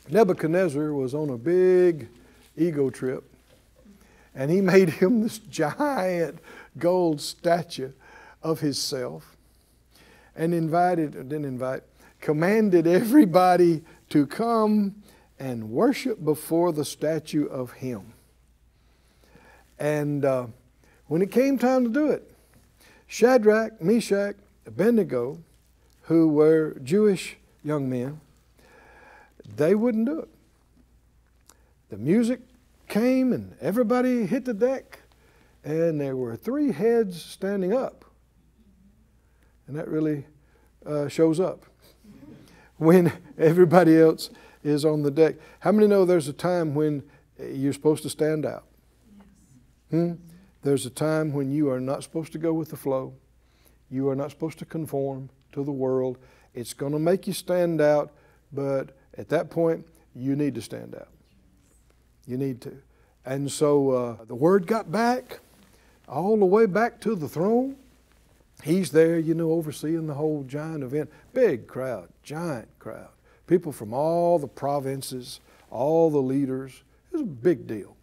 Nebuchadnezzar 0.08 0.92
was 0.92 1.14
on 1.14 1.30
a 1.30 1.38
big 1.38 2.08
ego 2.56 2.90
trip 2.90 3.24
and 4.34 4.50
he 4.50 4.60
made 4.74 4.90
him 4.90 5.22
this 5.22 5.38
giant 5.38 6.38
gold 6.78 7.20
statue 7.20 7.92
of 8.42 8.60
himself 8.60 9.36
and 10.34 10.54
invited, 10.54 11.12
didn't 11.12 11.44
invite, 11.44 11.82
commanded 12.20 12.86
everybody 12.86 13.82
to 14.08 14.26
come 14.26 14.94
and 15.38 15.70
worship 15.70 16.24
before 16.24 16.72
the 16.72 16.84
statue 16.84 17.46
of 17.46 17.72
him. 17.72 18.14
And 19.78 20.24
uh, 20.24 20.46
when 21.08 21.20
it 21.20 21.30
came 21.30 21.58
time 21.58 21.84
to 21.84 21.90
do 21.90 22.08
it, 22.08 22.30
Shadrach, 23.06 23.82
Meshach, 23.82 24.36
Abednego, 24.66 25.38
who 26.02 26.28
were 26.28 26.76
Jewish 26.82 27.36
young 27.64 27.90
men, 27.90 28.20
they 29.56 29.74
wouldn't 29.74 30.06
do 30.06 30.20
it. 30.20 30.28
The 31.90 31.98
music 31.98 32.40
came 32.88 33.32
and 33.32 33.54
everybody 33.60 34.26
hit 34.26 34.44
the 34.44 34.54
deck, 34.54 35.00
and 35.64 36.00
there 36.00 36.16
were 36.16 36.36
three 36.36 36.72
heads 36.72 37.22
standing 37.22 37.72
up. 37.72 38.04
And 39.66 39.76
that 39.76 39.88
really 39.88 40.26
uh, 40.84 41.08
shows 41.08 41.40
up 41.40 41.64
when 42.76 43.12
everybody 43.38 43.98
else 43.98 44.30
is 44.64 44.84
on 44.84 45.02
the 45.02 45.10
deck. 45.10 45.36
How 45.60 45.72
many 45.72 45.86
know 45.86 46.04
there's 46.04 46.28
a 46.28 46.32
time 46.32 46.74
when 46.74 47.02
you're 47.38 47.72
supposed 47.72 48.02
to 48.04 48.10
stand 48.10 48.46
out? 48.46 48.64
Hmm? 49.90 50.12
There's 50.62 50.86
a 50.86 50.90
time 50.90 51.32
when 51.32 51.50
you 51.50 51.70
are 51.70 51.80
not 51.80 52.02
supposed 52.02 52.32
to 52.32 52.38
go 52.38 52.52
with 52.52 52.70
the 52.70 52.76
flow. 52.76 53.14
You 53.90 54.08
are 54.08 54.16
not 54.16 54.30
supposed 54.30 54.58
to 54.60 54.64
conform 54.64 55.28
to 55.52 55.64
the 55.64 55.72
world. 55.72 56.18
It's 56.54 56.72
going 56.72 56.92
to 56.92 56.98
make 56.98 57.26
you 57.26 57.32
stand 57.32 57.80
out, 57.80 58.12
but 58.52 58.96
at 59.16 59.28
that 59.28 59.50
point, 59.50 59.86
you 60.14 60.36
need 60.36 60.54
to 60.54 60.62
stand 60.62 60.94
out. 60.94 61.08
You 62.26 62.36
need 62.36 62.60
to. 62.62 62.76
And 63.24 63.50
so 63.50 63.90
uh, 63.90 64.24
the 64.26 64.34
word 64.34 64.66
got 64.66 64.90
back 64.90 65.40
all 66.08 66.36
the 66.36 66.46
way 66.46 66.66
back 66.66 67.00
to 67.02 67.14
the 67.14 67.28
throne. 67.28 67.76
He's 68.62 68.90
there, 68.90 69.18
you 69.18 69.34
know, 69.34 69.52
overseeing 69.52 70.06
the 70.06 70.14
whole 70.14 70.44
giant 70.44 70.82
event. 70.82 71.10
Big 71.32 71.66
crowd, 71.66 72.08
giant 72.22 72.68
crowd. 72.78 73.08
People 73.46 73.72
from 73.72 73.92
all 73.92 74.38
the 74.38 74.48
provinces, 74.48 75.40
all 75.70 76.10
the 76.10 76.18
leaders. 76.18 76.82
It 77.10 77.16
was 77.16 77.22
a 77.22 77.26
big 77.26 77.66
deal. 77.66 77.96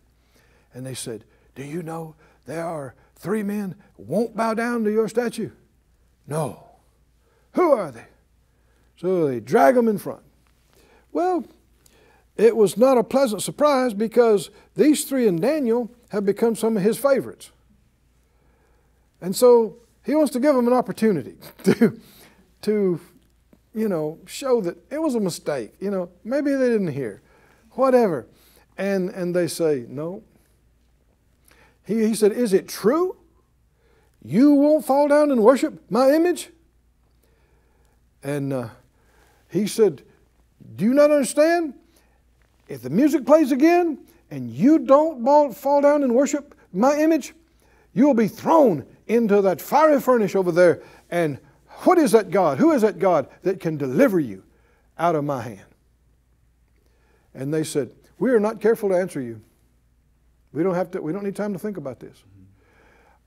And 0.74 0.86
they 0.86 0.94
said, 0.94 1.24
Do 1.56 1.64
you 1.64 1.82
know 1.82 2.16
there 2.46 2.66
are 2.66 2.94
three 3.16 3.44
men 3.44 3.76
won't 3.98 4.36
bow 4.36 4.54
down 4.54 4.84
to 4.84 4.92
your 4.92 5.08
statue? 5.08 5.52
No. 6.28 6.64
Who 7.54 7.72
are 7.72 7.92
they? 7.92 8.06
So 8.98 9.28
they 9.28 9.40
drag 9.40 9.76
them 9.76 9.88
in 9.88 9.98
front. 9.98 10.22
Well, 11.12 11.46
it 12.38 12.56
was 12.56 12.78
not 12.78 12.98
a 12.98 13.04
pleasant 13.04 13.42
surprise 13.42 13.94
because 13.94 14.50
these 14.76 15.04
three 15.04 15.28
and 15.28 15.42
Daniel 15.42 15.92
have 16.10 16.26
become 16.26 16.56
some 16.56 16.78
of 16.78 16.84
his 16.84 16.98
favorites. 16.98 17.52
And 19.22 19.36
so 19.36 19.78
he 20.06 20.16
wants 20.16 20.32
to 20.32 20.40
give 20.40 20.56
them 20.56 20.68
an 20.68 20.74
opportunity 20.74 21.36
to, 21.64 22.00
to 22.62 23.00
you 23.74 23.88
know, 23.90 24.20
show 24.26 24.62
that 24.62 24.78
it 24.92 25.02
was 25.02 25.16
a 25.16 25.20
mistake. 25.20 25.74
You 25.80 25.92
know, 25.92 26.10
maybe 26.24 26.52
they 26.52 26.70
didn't 26.70 26.94
hear, 26.94 27.22
whatever. 27.72 28.28
And, 28.78 29.10
and 29.10 29.36
they 29.36 29.48
say, 29.48 29.86
no. 29.88 30.24
He, 31.90 32.06
he 32.06 32.14
said, 32.14 32.32
Is 32.32 32.54
it 32.54 32.68
true? 32.68 33.18
You 34.24 34.54
won't 34.54 34.86
fall 34.86 35.08
down 35.08 35.32
and 35.32 35.42
worship 35.42 35.90
my 35.90 36.12
image? 36.12 36.50
And 38.22 38.54
uh, 38.54 38.70
he 39.50 39.66
said, 39.66 40.04
Do 40.76 40.86
you 40.86 40.94
not 40.94 41.12
understand? 41.12 41.74
If 42.68 42.82
the 42.82 42.90
music 42.90 43.26
plays 43.26 43.52
again 43.52 44.00
and 44.30 44.52
you 44.52 44.80
don't 44.80 45.54
fall 45.56 45.82
down 45.82 46.04
and 46.04 46.14
worship 46.14 46.56
my 46.72 46.96
image, 46.98 47.34
you 47.94 48.06
will 48.06 48.14
be 48.14 48.28
thrown 48.28 48.86
into 49.08 49.42
that 49.42 49.60
fiery 49.60 50.00
furnace 50.00 50.36
over 50.36 50.52
there. 50.52 50.82
And 51.10 51.40
what 51.84 51.98
is 51.98 52.12
that 52.12 52.30
God? 52.30 52.60
Who 52.60 52.72
is 52.72 52.84
that 52.84 53.00
God 53.00 53.28
that 53.42 53.60
can 53.60 53.78
deliver 53.78 54.20
you 54.20 54.44
out 54.98 55.16
of 55.16 55.24
my 55.24 55.42
hand? 55.42 55.66
And 57.34 57.54
they 57.54 57.64
said, 57.64 57.92
We 58.20 58.32
are 58.32 58.40
not 58.40 58.62
careful 58.62 58.90
to 58.90 58.96
answer 58.96 59.22
you. 59.22 59.42
We 60.52 60.64
don't 60.64 60.76
have 60.76 60.92
to, 60.92 61.02
we 61.02 61.12
don't 61.12 61.24
need 61.24 61.36
time 61.36 61.54
to 61.54 61.60
think 61.60 61.78
about 61.78 62.00
this. 62.00 62.24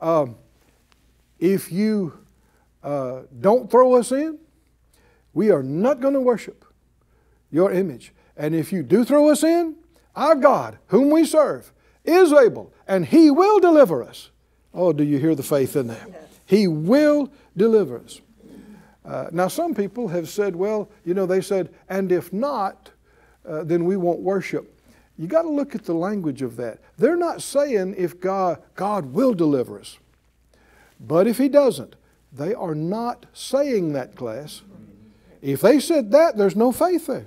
Um, 0.00 0.36
if 1.38 1.72
you 1.72 2.18
uh, 2.82 3.22
don't 3.40 3.70
throw 3.70 3.94
us 3.94 4.12
in, 4.12 4.38
we 5.32 5.50
are 5.50 5.62
not 5.62 6.00
going 6.00 6.14
to 6.14 6.20
worship 6.20 6.64
your 7.52 7.70
image. 7.70 8.12
And 8.36 8.54
if 8.54 8.72
you 8.72 8.82
do 8.82 9.04
throw 9.04 9.28
us 9.28 9.44
in, 9.44 9.76
our 10.16 10.34
God, 10.34 10.78
whom 10.88 11.10
we 11.10 11.24
serve, 11.24 11.72
is 12.04 12.32
able, 12.32 12.72
and 12.88 13.06
He 13.06 13.30
will 13.30 13.60
deliver 13.60 14.02
us. 14.02 14.30
Oh, 14.74 14.92
do 14.92 15.04
you 15.04 15.18
hear 15.18 15.34
the 15.34 15.42
faith 15.42 15.76
in 15.76 15.86
that? 15.88 16.28
He 16.46 16.66
will 16.66 17.30
deliver 17.56 17.98
us. 17.98 18.20
Uh, 19.04 19.28
now, 19.32 19.48
some 19.48 19.74
people 19.74 20.08
have 20.08 20.28
said, 20.28 20.56
well, 20.56 20.88
you 21.04 21.14
know, 21.14 21.26
they 21.26 21.40
said, 21.40 21.72
and 21.88 22.10
if 22.10 22.32
not, 22.32 22.90
uh, 23.46 23.64
then 23.64 23.84
we 23.84 23.96
won't 23.96 24.20
worship. 24.20 24.78
You 25.18 25.26
got 25.26 25.42
to 25.42 25.48
look 25.48 25.74
at 25.74 25.84
the 25.84 25.94
language 25.94 26.42
of 26.42 26.56
that. 26.56 26.78
They're 26.96 27.16
not 27.16 27.42
saying 27.42 27.96
if 27.98 28.20
God, 28.20 28.62
God 28.74 29.06
will 29.06 29.34
deliver 29.34 29.78
us. 29.78 29.98
But 31.00 31.26
if 31.26 31.38
He 31.38 31.48
doesn't, 31.48 31.96
they 32.32 32.54
are 32.54 32.74
not 32.74 33.26
saying 33.32 33.92
that, 33.92 34.14
class. 34.14 34.62
If 35.42 35.60
they 35.60 35.80
said 35.80 36.12
that, 36.12 36.36
there's 36.36 36.56
no 36.56 36.72
faith 36.72 37.06
there. 37.06 37.26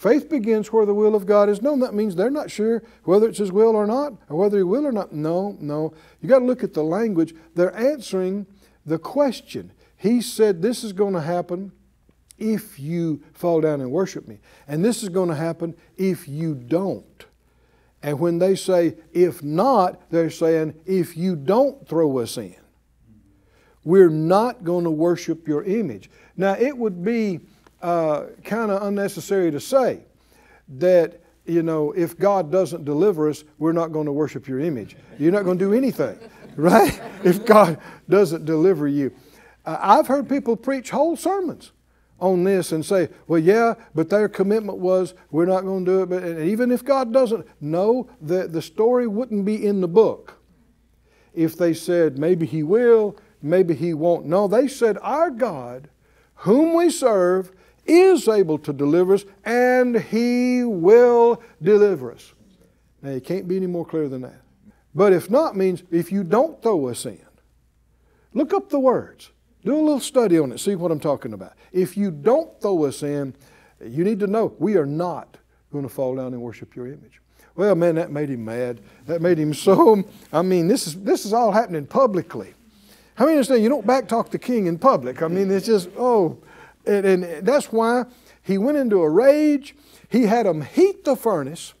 Faith 0.00 0.30
begins 0.30 0.72
where 0.72 0.86
the 0.86 0.94
will 0.94 1.14
of 1.14 1.26
God 1.26 1.50
is 1.50 1.60
known. 1.60 1.80
That 1.80 1.92
means 1.92 2.16
they're 2.16 2.30
not 2.30 2.50
sure 2.50 2.82
whether 3.04 3.28
it's 3.28 3.36
His 3.36 3.52
will 3.52 3.76
or 3.76 3.86
not, 3.86 4.14
or 4.30 4.38
whether 4.38 4.56
He 4.56 4.62
will 4.62 4.86
or 4.86 4.92
not. 4.92 5.12
No, 5.12 5.58
no. 5.60 5.92
You 6.22 6.28
got 6.30 6.38
to 6.38 6.44
look 6.46 6.64
at 6.64 6.72
the 6.72 6.82
language. 6.82 7.34
They're 7.54 7.76
answering 7.76 8.46
the 8.86 8.98
question. 8.98 9.72
He 9.98 10.22
said, 10.22 10.62
This 10.62 10.84
is 10.84 10.94
going 10.94 11.12
to 11.12 11.20
happen 11.20 11.72
if 12.38 12.80
you 12.80 13.20
fall 13.34 13.60
down 13.60 13.82
and 13.82 13.90
worship 13.90 14.26
me. 14.26 14.40
And 14.66 14.82
this 14.82 15.02
is 15.02 15.10
going 15.10 15.28
to 15.28 15.34
happen 15.34 15.76
if 15.98 16.26
you 16.26 16.54
don't. 16.54 17.26
And 18.02 18.18
when 18.18 18.38
they 18.38 18.54
say, 18.54 18.94
if 19.12 19.42
not, 19.42 20.10
they're 20.10 20.30
saying, 20.30 20.76
if 20.86 21.14
you 21.14 21.36
don't 21.36 21.86
throw 21.86 22.20
us 22.20 22.38
in, 22.38 22.56
we're 23.84 24.08
not 24.08 24.64
going 24.64 24.84
to 24.84 24.90
worship 24.90 25.46
your 25.46 25.62
image. 25.62 26.08
Now, 26.38 26.54
it 26.54 26.78
would 26.78 27.04
be 27.04 27.40
uh, 27.82 28.26
kind 28.44 28.70
of 28.70 28.82
unnecessary 28.82 29.50
to 29.50 29.60
say 29.60 30.00
that, 30.78 31.20
you 31.46 31.62
know, 31.62 31.92
if 31.92 32.18
God 32.18 32.52
doesn't 32.52 32.84
deliver 32.84 33.28
us, 33.28 33.44
we're 33.58 33.72
not 33.72 33.92
going 33.92 34.06
to 34.06 34.12
worship 34.12 34.46
your 34.46 34.60
image. 34.60 34.96
You're 35.18 35.32
not 35.32 35.44
going 35.44 35.58
to 35.58 35.64
do 35.64 35.72
anything, 35.72 36.18
right? 36.56 37.00
If 37.24 37.44
God 37.44 37.78
doesn't 38.08 38.44
deliver 38.44 38.86
you. 38.86 39.12
Uh, 39.64 39.78
I've 39.80 40.06
heard 40.06 40.28
people 40.28 40.56
preach 40.56 40.90
whole 40.90 41.16
sermons 41.16 41.72
on 42.18 42.44
this 42.44 42.72
and 42.72 42.84
say, 42.84 43.08
well, 43.26 43.40
yeah, 43.40 43.74
but 43.94 44.10
their 44.10 44.28
commitment 44.28 44.78
was 44.78 45.14
we're 45.30 45.46
not 45.46 45.62
going 45.62 45.84
to 45.84 45.90
do 45.90 46.02
it. 46.02 46.06
But 46.06 46.42
even 46.42 46.70
if 46.70 46.84
God 46.84 47.12
doesn't, 47.12 47.46
no, 47.60 48.08
the, 48.20 48.46
the 48.46 48.62
story 48.62 49.06
wouldn't 49.06 49.44
be 49.44 49.66
in 49.66 49.80
the 49.80 49.88
book 49.88 50.36
if 51.34 51.56
they 51.56 51.74
said 51.74 52.18
maybe 52.18 52.46
He 52.46 52.62
will, 52.62 53.16
maybe 53.42 53.74
He 53.74 53.94
won't. 53.94 54.26
No, 54.26 54.48
they 54.48 54.68
said 54.68 54.98
our 55.00 55.30
God, 55.30 55.88
whom 56.36 56.74
we 56.74 56.90
serve, 56.90 57.52
is 57.86 58.28
able 58.28 58.58
to 58.58 58.72
deliver 58.72 59.14
us, 59.14 59.24
and 59.44 59.96
He 60.00 60.64
will 60.64 61.42
deliver 61.62 62.12
us. 62.12 62.32
Now, 63.02 63.10
you 63.10 63.20
can't 63.20 63.48
be 63.48 63.56
any 63.56 63.66
more 63.66 63.86
clear 63.86 64.08
than 64.08 64.22
that. 64.22 64.40
But 64.94 65.12
if 65.12 65.30
not 65.30 65.56
means 65.56 65.82
if 65.90 66.10
you 66.10 66.24
don't 66.24 66.60
throw 66.62 66.88
us 66.88 67.06
in, 67.06 67.24
look 68.34 68.52
up 68.52 68.68
the 68.68 68.80
words. 68.80 69.30
Do 69.64 69.74
a 69.74 69.78
little 69.78 70.00
study 70.00 70.38
on 70.38 70.52
it, 70.52 70.58
see 70.58 70.74
what 70.74 70.90
I'm 70.90 71.00
talking 71.00 71.32
about. 71.32 71.52
If 71.72 71.96
you 71.96 72.10
don't 72.10 72.58
throw 72.60 72.84
us 72.84 73.02
in, 73.02 73.34
you 73.84 74.04
need 74.04 74.20
to 74.20 74.26
know 74.26 74.54
we 74.58 74.76
are 74.76 74.86
not 74.86 75.36
going 75.72 75.84
to 75.84 75.90
fall 75.90 76.16
down 76.16 76.32
and 76.32 76.42
worship 76.42 76.74
your 76.74 76.86
image. 76.86 77.20
Well, 77.56 77.74
man, 77.74 77.96
that 77.96 78.10
made 78.10 78.30
him 78.30 78.44
mad. 78.44 78.80
That 79.06 79.20
made 79.20 79.38
him 79.38 79.52
so. 79.52 80.04
I 80.32 80.42
mean, 80.42 80.68
this 80.68 80.86
is 80.86 81.02
this 81.02 81.26
is 81.26 81.32
all 81.32 81.52
happening 81.52 81.86
publicly. 81.86 82.54
How 83.14 83.26
many 83.26 83.36
understand 83.36 83.62
you 83.62 83.68
don't 83.68 83.86
backtalk 83.86 84.30
the 84.30 84.38
king 84.38 84.66
in 84.66 84.78
public? 84.78 85.20
I 85.20 85.28
mean, 85.28 85.50
it's 85.50 85.66
just 85.66 85.90
oh, 85.98 86.38
and, 86.86 87.06
and 87.06 87.46
that's 87.46 87.72
why 87.72 88.04
he 88.42 88.58
went 88.58 88.78
into 88.78 89.00
a 89.02 89.08
rage. 89.08 89.74
He 90.08 90.22
had 90.22 90.46
them 90.46 90.62
heat 90.62 91.04
the 91.04 91.16
furnace 91.16 91.74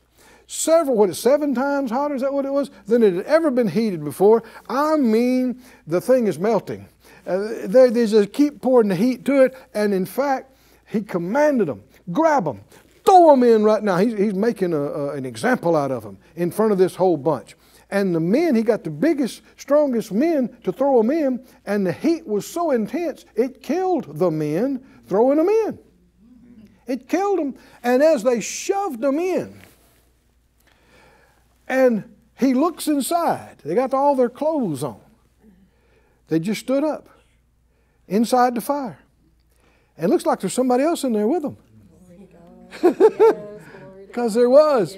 several, 0.50 0.96
what, 0.96 1.14
seven 1.14 1.54
times 1.54 1.90
hotter? 1.90 2.14
Is 2.14 2.22
that 2.22 2.32
what 2.32 2.44
it 2.44 2.52
was? 2.52 2.70
Than 2.86 3.02
it 3.02 3.14
had 3.14 3.26
ever 3.26 3.50
been 3.50 3.68
heated 3.68 4.04
before. 4.04 4.42
I 4.68 4.96
mean, 4.96 5.62
the 5.86 6.00
thing 6.00 6.26
is 6.26 6.38
melting. 6.38 6.86
Uh, 7.26 7.66
they, 7.66 7.90
they 7.90 8.06
just 8.06 8.32
keep 8.32 8.60
pouring 8.60 8.88
the 8.88 8.96
heat 8.96 9.24
to 9.26 9.44
it. 9.44 9.54
And 9.74 9.94
in 9.94 10.06
fact, 10.06 10.56
he 10.86 11.02
commanded 11.02 11.68
them, 11.68 11.84
grab 12.10 12.44
them, 12.44 12.62
throw 13.04 13.30
them 13.30 13.44
in 13.44 13.62
right 13.62 13.82
now. 13.82 13.98
He's, 13.98 14.14
he's 14.14 14.34
making 14.34 14.72
a, 14.72 14.80
a, 14.80 15.12
an 15.12 15.24
example 15.24 15.76
out 15.76 15.92
of 15.92 16.02
them 16.02 16.18
in 16.34 16.50
front 16.50 16.72
of 16.72 16.78
this 16.78 16.96
whole 16.96 17.16
bunch. 17.16 17.54
And 17.92 18.14
the 18.14 18.20
men, 18.20 18.54
he 18.54 18.62
got 18.62 18.82
the 18.82 18.90
biggest, 18.90 19.42
strongest 19.56 20.12
men 20.12 20.56
to 20.64 20.72
throw 20.72 20.98
them 20.98 21.10
in, 21.10 21.44
and 21.66 21.84
the 21.84 21.92
heat 21.92 22.24
was 22.24 22.46
so 22.46 22.70
intense, 22.70 23.24
it 23.34 23.62
killed 23.62 24.18
the 24.18 24.30
men 24.30 24.84
throwing 25.10 25.38
them 25.38 25.48
in. 25.48 25.78
It 26.86 27.08
killed 27.08 27.40
them. 27.40 27.56
And 27.82 28.00
as 28.00 28.22
they 28.22 28.40
shoved 28.40 29.00
them 29.00 29.18
in, 29.18 29.60
and 31.66 32.16
he 32.38 32.54
looks 32.54 32.86
inside, 32.86 33.58
they 33.64 33.74
got 33.74 33.92
all 33.92 34.14
their 34.14 34.30
clothes 34.30 34.82
on. 34.84 35.00
They 36.28 36.38
just 36.38 36.60
stood 36.60 36.84
up 36.84 37.08
inside 38.06 38.54
the 38.54 38.60
fire. 38.60 39.00
And 39.96 40.06
it 40.06 40.08
looks 40.08 40.24
like 40.24 40.40
there's 40.40 40.54
somebody 40.54 40.84
else 40.84 41.04
in 41.04 41.12
there 41.12 41.26
with 41.26 41.42
them. 41.42 41.56
Because 44.06 44.34
there 44.34 44.50
was. 44.50 44.96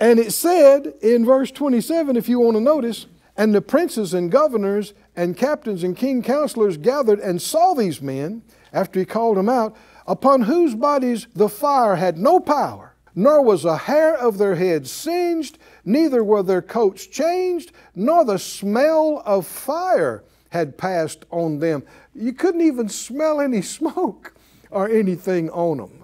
And 0.00 0.18
it 0.18 0.32
said 0.32 0.94
in 1.02 1.26
verse 1.26 1.50
27, 1.50 2.16
if 2.16 2.26
you 2.26 2.40
want 2.40 2.56
to 2.56 2.62
notice, 2.62 3.04
and 3.36 3.54
the 3.54 3.60
princes 3.60 4.14
and 4.14 4.30
governors 4.32 4.94
and 5.14 5.36
captains 5.36 5.84
and 5.84 5.94
king 5.94 6.22
counselors 6.22 6.78
gathered 6.78 7.20
and 7.20 7.42
saw 7.42 7.74
these 7.74 8.00
men 8.00 8.42
after 8.72 9.00
he 9.00 9.06
called 9.06 9.36
them 9.36 9.48
out, 9.48 9.76
upon 10.06 10.42
whose 10.42 10.74
bodies 10.74 11.26
the 11.34 11.48
fire 11.48 11.96
had 11.96 12.18
no 12.18 12.40
power, 12.40 12.94
nor 13.14 13.42
was 13.42 13.64
a 13.64 13.76
hair 13.76 14.16
of 14.16 14.38
their 14.38 14.54
heads 14.54 14.90
singed, 14.90 15.58
neither 15.84 16.22
were 16.22 16.42
their 16.42 16.62
coats 16.62 17.06
changed, 17.06 17.72
nor 17.94 18.24
the 18.24 18.38
smell 18.38 19.22
of 19.26 19.46
fire 19.46 20.22
had 20.50 20.78
passed 20.78 21.24
on 21.30 21.58
them. 21.58 21.82
You 22.14 22.32
couldn't 22.32 22.62
even 22.62 22.88
smell 22.88 23.40
any 23.40 23.62
smoke 23.78 24.34
or 24.70 24.88
anything 24.88 25.50
on 25.50 25.78
them. 25.78 26.02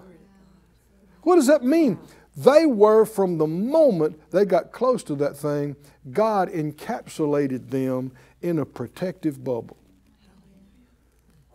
What 1.23 1.37
does 1.37 1.47
that 1.47 1.63
mean? 1.63 1.97
They 2.37 2.65
were, 2.65 3.05
from 3.05 3.37
the 3.37 3.47
moment 3.47 4.19
they 4.31 4.45
got 4.45 4.71
close 4.71 5.03
to 5.03 5.15
that 5.15 5.37
thing, 5.37 5.75
God 6.11 6.51
encapsulated 6.51 7.69
them 7.69 8.11
in 8.41 8.59
a 8.59 8.65
protective 8.65 9.43
bubble. 9.43 9.77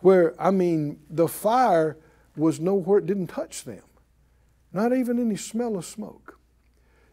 Where, 0.01 0.35
I 0.41 0.51
mean, 0.51 1.01
the 1.09 1.29
fire 1.29 1.97
was 2.37 2.61
nowhere, 2.61 2.99
it 2.99 3.07
didn't 3.07 3.29
touch 3.29 3.65
them. 3.65 3.83
Not 4.73 4.93
even 4.93 5.19
any 5.19 5.37
smell 5.37 5.77
of 5.77 5.85
smoke. 5.85 6.39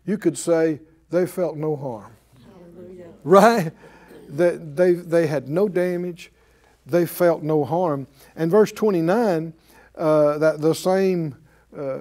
You 0.06 0.18
could 0.18 0.38
say 0.38 0.80
they 1.10 1.26
felt 1.26 1.58
no 1.58 1.76
harm. 1.76 2.14
Hallelujah. 2.76 3.08
Right? 3.24 3.72
That 4.30 4.76
they, 4.76 4.94
they 4.94 5.28
had 5.28 5.50
no 5.50 5.68
damage, 5.68 6.32
they 6.86 7.06
felt 7.06 7.44
no 7.44 7.66
harm. 7.66 8.08
And 8.36 8.50
verse 8.50 8.72
29, 8.72 9.54
uh, 9.96 10.38
that 10.38 10.62
the 10.62 10.74
same 10.74 11.36
uh, 11.76 12.00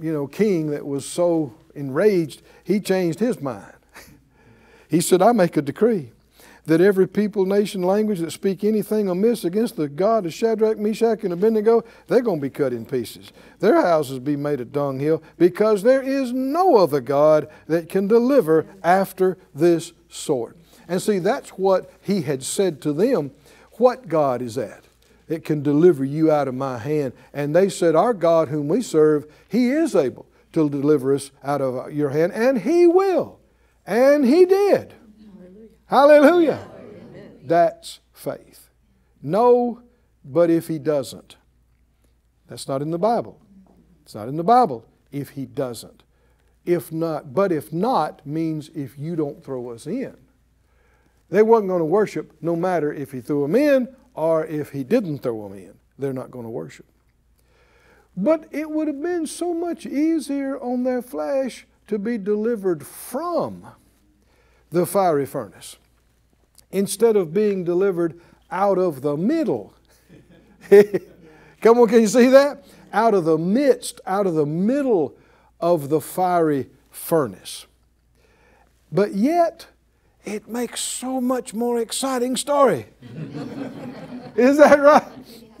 you 0.00 0.12
know, 0.12 0.26
king 0.26 0.70
that 0.70 0.86
was 0.86 1.06
so 1.06 1.54
enraged, 1.74 2.42
he 2.64 2.80
changed 2.80 3.18
his 3.18 3.40
mind. 3.40 3.74
he 4.88 5.00
said, 5.00 5.20
I 5.20 5.32
make 5.32 5.56
a 5.56 5.62
decree 5.62 6.12
that 6.66 6.80
every 6.80 7.08
people, 7.08 7.46
nation, 7.46 7.82
language 7.82 8.20
that 8.20 8.30
speak 8.30 8.64
anything 8.64 9.08
amiss 9.08 9.44
against 9.44 9.76
the 9.76 9.88
God 9.88 10.26
of 10.26 10.34
Shadrach, 10.34 10.78
Meshach, 10.78 11.24
and 11.24 11.32
Abednego, 11.32 11.84
they're 12.06 12.20
going 12.20 12.38
to 12.38 12.42
be 12.42 12.50
cut 12.50 12.72
in 12.72 12.84
pieces. 12.84 13.32
Their 13.58 13.80
houses 13.80 14.18
be 14.18 14.36
made 14.36 14.60
a 14.60 14.64
dunghill 14.64 15.22
because 15.38 15.82
there 15.82 16.02
is 16.02 16.32
no 16.32 16.76
other 16.76 17.00
God 17.00 17.48
that 17.66 17.88
can 17.88 18.06
deliver 18.06 18.66
after 18.82 19.38
this 19.54 19.92
sort. 20.08 20.56
And 20.88 21.00
see, 21.00 21.18
that's 21.18 21.50
what 21.50 21.90
he 22.02 22.22
had 22.22 22.42
said 22.42 22.80
to 22.82 22.92
them. 22.92 23.30
What 23.72 24.08
God 24.08 24.42
is 24.42 24.56
that? 24.56 24.84
It 25.30 25.44
can 25.44 25.62
deliver 25.62 26.04
you 26.04 26.30
out 26.30 26.48
of 26.48 26.54
my 26.54 26.78
hand. 26.78 27.12
And 27.32 27.54
they 27.54 27.68
said, 27.68 27.94
Our 27.94 28.12
God, 28.12 28.48
whom 28.48 28.66
we 28.68 28.82
serve, 28.82 29.26
He 29.48 29.70
is 29.70 29.94
able 29.94 30.26
to 30.52 30.68
deliver 30.68 31.14
us 31.14 31.30
out 31.44 31.62
of 31.62 31.92
your 31.92 32.10
hand, 32.10 32.32
and 32.32 32.58
He 32.58 32.88
will. 32.88 33.38
And 33.86 34.26
He 34.26 34.44
did. 34.44 34.92
Hallelujah. 35.90 36.66
That's 37.44 38.00
faith. 38.12 38.70
No, 39.22 39.82
but 40.24 40.48
if 40.48 40.68
He 40.68 40.78
doesn't. 40.78 41.36
That's 42.48 42.66
not 42.66 42.80
in 42.80 42.90
the 42.90 42.98
Bible. 42.98 43.40
It's 44.02 44.14
not 44.14 44.28
in 44.28 44.36
the 44.36 44.44
Bible 44.44 44.86
if 45.12 45.30
He 45.30 45.44
doesn't. 45.44 46.02
If 46.64 46.90
not, 46.90 47.34
but 47.34 47.52
if 47.52 47.72
not 47.72 48.24
means 48.26 48.70
if 48.74 48.98
you 48.98 49.16
don't 49.16 49.44
throw 49.44 49.70
us 49.70 49.86
in. 49.86 50.16
They 51.28 51.42
wasn't 51.42 51.68
going 51.68 51.80
to 51.80 51.84
worship 51.84 52.32
no 52.40 52.56
matter 52.56 52.92
if 52.92 53.12
He 53.12 53.20
threw 53.20 53.42
them 53.42 53.54
in 53.54 53.88
or 54.14 54.44
if 54.46 54.70
he 54.70 54.84
didn't 54.84 55.20
throw 55.20 55.48
them 55.48 55.58
in, 55.58 55.74
they're 55.98 56.12
not 56.12 56.30
going 56.30 56.44
to 56.44 56.50
worship. 56.50 56.86
But 58.16 58.46
it 58.50 58.70
would 58.70 58.88
have 58.88 59.02
been 59.02 59.26
so 59.26 59.54
much 59.54 59.86
easier 59.86 60.58
on 60.60 60.82
their 60.82 61.02
flesh 61.02 61.66
to 61.86 61.98
be 61.98 62.18
delivered 62.18 62.86
from 62.86 63.66
the 64.70 64.84
fiery 64.84 65.26
furnace 65.26 65.76
instead 66.70 67.16
of 67.16 67.32
being 67.32 67.64
delivered 67.64 68.20
out 68.50 68.78
of 68.78 69.02
the 69.02 69.16
middle. 69.16 69.74
Come 71.60 71.78
on, 71.78 71.88
can 71.88 72.00
you 72.00 72.06
see 72.06 72.28
that? 72.28 72.64
Out 72.92 73.14
of 73.14 73.24
the 73.24 73.38
midst, 73.38 74.00
out 74.06 74.26
of 74.26 74.34
the 74.34 74.46
middle 74.46 75.16
of 75.60 75.88
the 75.88 76.00
fiery 76.00 76.68
furnace. 76.90 77.66
But 78.90 79.14
yet, 79.14 79.66
it 80.24 80.48
makes 80.48 80.80
so 80.80 81.20
much 81.20 81.54
more 81.54 81.78
exciting 81.78 82.36
story. 82.36 82.86
Is 84.36 84.58
that 84.58 84.80
right? 84.80 85.04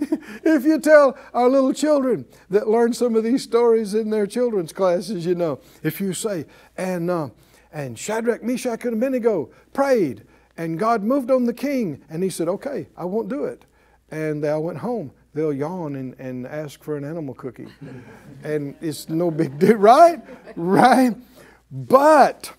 if 0.44 0.64
you 0.64 0.78
tell 0.80 1.16
our 1.34 1.48
little 1.48 1.72
children 1.72 2.24
that 2.48 2.68
learn 2.68 2.92
some 2.92 3.14
of 3.16 3.24
these 3.24 3.42
stories 3.42 3.94
in 3.94 4.10
their 4.10 4.26
children's 4.26 4.72
classes, 4.72 5.26
you 5.26 5.34
know, 5.34 5.60
if 5.82 6.00
you 6.00 6.12
say, 6.12 6.46
and, 6.76 7.10
uh, 7.10 7.28
and 7.72 7.98
Shadrach, 7.98 8.42
Meshach, 8.42 8.84
and 8.84 8.94
Abednego 8.94 9.50
prayed, 9.72 10.24
and 10.60 10.78
God 10.78 11.02
moved 11.02 11.30
on 11.30 11.46
the 11.46 11.54
king, 11.54 12.02
and 12.10 12.22
he 12.22 12.28
said, 12.28 12.46
okay, 12.46 12.86
I 12.94 13.06
won't 13.06 13.30
do 13.30 13.46
it. 13.46 13.64
And 14.10 14.44
they 14.44 14.50
all 14.50 14.62
went 14.62 14.76
home. 14.76 15.10
They'll 15.32 15.54
yawn 15.54 15.96
and, 15.96 16.14
and 16.18 16.46
ask 16.46 16.84
for 16.84 16.98
an 16.98 17.04
animal 17.04 17.32
cookie. 17.32 17.68
and 18.44 18.74
it's 18.82 19.08
no 19.08 19.30
big 19.30 19.58
deal, 19.58 19.76
right? 19.78 20.20
Right? 20.56 21.16
But 21.72 22.52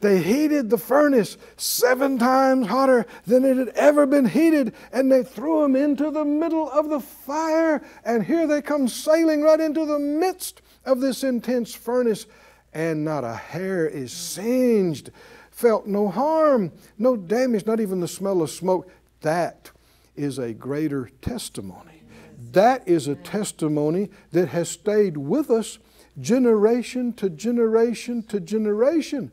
they 0.00 0.22
heated 0.22 0.70
the 0.70 0.76
furnace 0.76 1.38
seven 1.56 2.18
times 2.18 2.66
hotter 2.66 3.06
than 3.26 3.44
it 3.44 3.58
had 3.58 3.68
ever 3.76 4.06
been 4.06 4.26
heated, 4.26 4.74
and 4.92 5.12
they 5.12 5.22
threw 5.22 5.62
them 5.62 5.76
into 5.76 6.10
the 6.10 6.24
middle 6.24 6.68
of 6.68 6.88
the 6.88 6.98
fire. 6.98 7.80
And 8.04 8.24
here 8.24 8.48
they 8.48 8.60
come 8.60 8.88
sailing 8.88 9.42
right 9.42 9.60
into 9.60 9.86
the 9.86 10.00
midst 10.00 10.62
of 10.84 11.00
this 11.00 11.22
intense 11.22 11.74
furnace, 11.74 12.26
and 12.72 13.04
not 13.04 13.22
a 13.22 13.36
hair 13.36 13.86
is 13.86 14.10
singed, 14.10 15.12
felt 15.54 15.86
no 15.86 16.08
harm, 16.08 16.72
no 16.98 17.16
damage, 17.16 17.64
not 17.64 17.78
even 17.78 18.00
the 18.00 18.08
smell 18.08 18.42
of 18.42 18.50
smoke. 18.50 18.90
That 19.20 19.70
is 20.16 20.36
a 20.36 20.52
greater 20.52 21.10
testimony. 21.22 22.02
That 22.50 22.86
is 22.88 23.06
a 23.06 23.14
testimony 23.14 24.10
that 24.32 24.48
has 24.48 24.68
stayed 24.68 25.16
with 25.16 25.50
us 25.50 25.78
generation 26.20 27.12
to 27.14 27.30
generation 27.30 28.24
to 28.24 28.40
generation. 28.40 29.30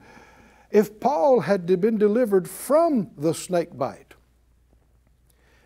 If 0.69 0.99
Paul 0.99 1.41
had 1.41 1.65
been 1.65 1.97
delivered 1.97 2.47
from 2.47 3.09
the 3.17 3.33
snake 3.33 3.75
bite, 3.75 4.13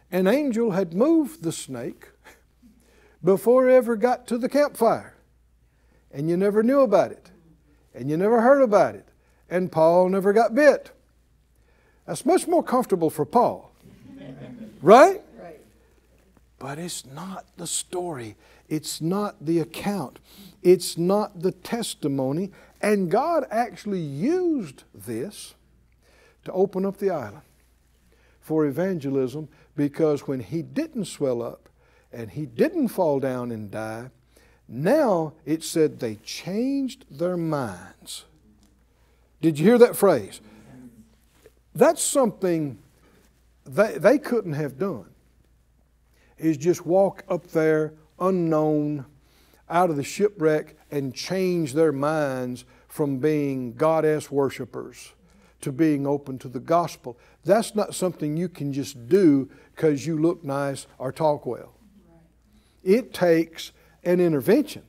an 0.10 0.26
angel 0.26 0.72
had 0.72 0.94
moved 0.94 1.44
the 1.44 1.52
snake 1.52 2.08
before 3.22 3.70
it 3.70 3.74
ever 3.74 3.98
got 3.98 4.26
to 4.28 4.38
the 4.38 4.50
campfire, 4.50 5.16
and 6.12 6.30
you 6.30 6.38
never 6.38 6.64
knew 6.64 6.80
about 6.80 7.12
it, 7.12 7.30
and 7.94 8.10
you 8.10 8.16
never 8.16 8.40
heard 8.40 8.62
about 8.62 8.96
it, 8.96 9.10
and 9.50 9.72
Paul 9.72 10.10
never 10.10 10.34
got 10.34 10.56
bit. 10.56 10.92
That's 12.06 12.26
much 12.26 12.48
more 12.48 12.64
comfortable 12.64 13.10
for 13.10 13.26
Paul. 13.26 13.72
right? 14.82 15.22
Right. 15.40 15.60
But 16.60 16.78
it's 16.80 17.06
not 17.06 17.46
the 17.58 17.68
story. 17.68 18.36
It's 18.70 19.02
not 19.02 19.46
the 19.46 19.60
account. 19.60 20.20
It's 20.62 20.98
not 20.98 21.42
the 21.42 21.52
testimony. 21.52 22.52
And 22.82 23.10
God 23.10 23.46
actually 23.50 24.02
used 24.02 24.84
this 24.94 25.56
to 26.44 26.52
open 26.52 26.86
up 26.86 26.98
the 26.98 27.10
island 27.10 27.42
for 28.40 28.66
evangelism 28.66 29.50
because 29.76 30.28
when 30.28 30.40
he 30.40 30.62
didn't 30.62 31.06
swell 31.06 31.42
up 31.42 31.70
and 32.12 32.32
he 32.32 32.46
didn't 32.46 32.90
fall 32.90 33.20
down 33.20 33.52
and 33.52 33.72
die, 33.72 34.10
now 34.68 35.34
it 35.46 35.64
said 35.64 36.00
they 36.00 36.16
changed 36.16 37.06
their 37.10 37.38
minds. 37.38 38.26
Did 39.42 39.60
you 39.60 39.66
hear 39.66 39.78
that 39.78 39.96
phrase? 39.96 40.42
That's 41.74 42.02
something 42.02 42.80
they, 43.66 43.98
they 43.98 44.18
couldn't 44.18 44.54
have 44.54 44.78
done, 44.78 45.10
is 46.38 46.58
just 46.58 46.86
walk 46.86 47.24
up 47.30 47.48
there 47.48 47.94
unknown 48.20 49.06
out 49.70 49.90
of 49.90 49.96
the 49.96 50.04
shipwreck 50.04 50.76
and 50.92 51.14
change 51.14 51.74
their 51.74 51.92
minds 51.92 52.66
from 52.88 53.18
being 53.18 53.74
goddess 53.74 54.32
worshipers 54.32 55.14
to 55.62 55.72
being 55.72 56.06
open 56.06 56.38
to 56.40 56.48
the 56.48 56.60
gospel. 56.60 57.18
That's 57.44 57.76
not 57.76 57.96
something 57.96 58.38
you 58.38 58.48
can 58.48 58.72
just 58.72 59.10
do 59.10 59.50
because 59.76 60.06
you 60.06 60.18
look 60.18 60.44
nice 60.44 60.88
or 60.98 61.12
talk 61.12 61.46
well. 61.46 61.74
It 62.84 63.14
takes 63.14 63.72
an 64.04 64.20
intervention. 64.20 64.84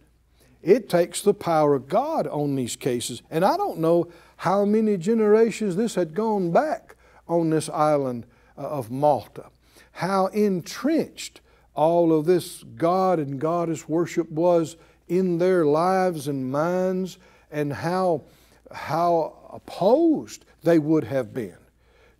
It 0.63 0.89
takes 0.89 1.23
the 1.23 1.33
power 1.33 1.75
of 1.75 1.89
God 1.89 2.27
on 2.27 2.57
these 2.57 2.77
cases. 2.77 3.23
And 3.31 3.45
I 3.45 3.57
don't 3.57 3.79
know 3.79 4.09
how 4.37 4.65
many 4.65 4.97
generations 4.97 5.77
this 5.77 5.95
had 5.95 6.15
gone 6.15 6.53
back 6.53 6.97
on 7.29 7.51
this 7.51 7.69
island 7.69 8.27
uh, 8.57 8.63
of 8.63 8.91
Malta, 8.91 9.47
how 9.93 10.27
entrenched 10.27 11.41
all 11.75 12.13
of 12.13 12.27
this 12.27 12.63
God 12.63 13.19
and 13.19 13.41
Goddess 13.41 13.89
worship 13.89 14.31
was 14.31 14.77
in 15.09 15.39
their 15.39 15.65
lives 15.65 16.27
and 16.27 16.51
minds, 16.51 17.19
and 17.51 17.73
how, 17.73 18.23
how 18.73 19.51
opposed 19.53 20.45
they 20.63 20.79
would 20.79 21.05
have 21.05 21.33
been 21.33 21.57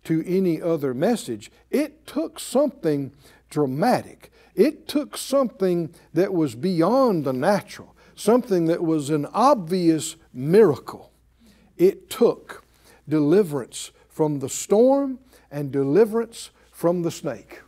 to 0.05 0.23
any 0.25 0.61
other 0.61 0.93
message. 0.93 1.51
It 1.69 2.07
took 2.07 2.39
something 2.39 3.11
dramatic. 3.49 4.31
It 4.55 4.87
took 4.87 5.17
something 5.17 5.93
that 6.13 6.33
was 6.33 6.55
beyond 6.55 7.25
the 7.25 7.33
natural, 7.33 7.93
something 8.15 8.65
that 8.65 8.83
was 8.83 9.09
an 9.09 9.25
obvious 9.33 10.15
miracle. 10.33 11.11
It 11.77 12.09
took 12.09 12.63
deliverance 13.07 13.91
from 14.09 14.39
the 14.39 14.49
storm 14.49 15.19
and 15.51 15.71
deliverance 15.71 16.51
from 16.71 17.01
the 17.03 17.11
snake. 17.11 17.61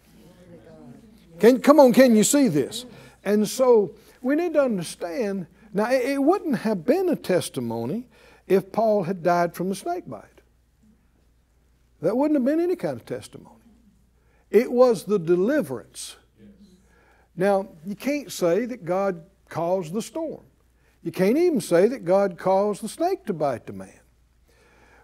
Can, 1.39 1.61
come 1.61 1.79
on, 1.79 1.93
can 1.93 2.15
you 2.15 2.23
see 2.23 2.47
this? 2.47 2.85
And 3.23 3.47
so 3.47 3.91
we 4.21 4.35
need 4.35 4.53
to 4.53 4.61
understand 4.61 5.47
now, 5.73 5.91
it 5.91 6.21
wouldn't 6.21 6.57
have 6.59 6.85
been 6.85 7.09
a 7.09 7.15
testimony 7.15 8.07
if 8.47 8.71
Paul 8.71 9.03
had 9.03 9.21
died 9.21 9.53
from 9.53 9.69
the 9.69 9.75
snake 9.75 10.09
bite. 10.09 10.25
That 12.01 12.17
wouldn't 12.17 12.39
have 12.39 12.45
been 12.45 12.59
any 12.59 12.75
kind 12.75 12.95
of 12.95 13.05
testimony. 13.05 13.55
It 14.49 14.71
was 14.71 15.03
the 15.03 15.19
deliverance. 15.19 16.15
Now, 17.35 17.69
you 17.85 17.95
can't 17.95 18.31
say 18.31 18.65
that 18.65 18.83
God 18.83 19.23
caused 19.47 19.93
the 19.93 20.01
storm. 20.01 20.43
You 21.09 21.13
can't 21.13 21.39
even 21.39 21.59
say 21.59 21.87
that 21.87 22.05
God 22.05 22.37
caused 22.37 22.83
the 22.83 22.87
snake 22.87 23.25
to 23.25 23.33
bite 23.33 23.65
the 23.65 23.73
man. 23.73 23.99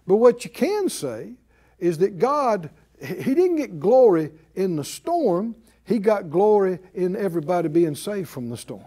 But 0.06 0.18
what 0.18 0.44
you 0.44 0.50
can 0.50 0.88
say 0.88 1.32
is 1.80 1.98
that 1.98 2.20
God, 2.20 2.70
He 3.04 3.34
didn't 3.34 3.56
get 3.56 3.80
glory 3.80 4.30
in 4.54 4.76
the 4.76 4.84
storm, 4.84 5.56
He 5.82 5.98
got 5.98 6.30
glory 6.30 6.78
in 6.94 7.16
everybody 7.16 7.68
being 7.68 7.96
saved 7.96 8.28
from 8.28 8.50
the 8.50 8.56
storm. 8.56 8.84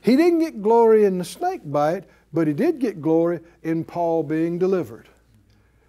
He 0.00 0.16
didn't 0.16 0.38
get 0.38 0.62
glory 0.62 1.04
in 1.04 1.18
the 1.18 1.26
snake 1.26 1.60
bite, 1.62 2.04
but 2.32 2.46
He 2.46 2.54
did 2.54 2.78
get 2.78 3.02
glory 3.02 3.40
in 3.62 3.84
Paul 3.84 4.22
being 4.22 4.58
delivered 4.58 5.10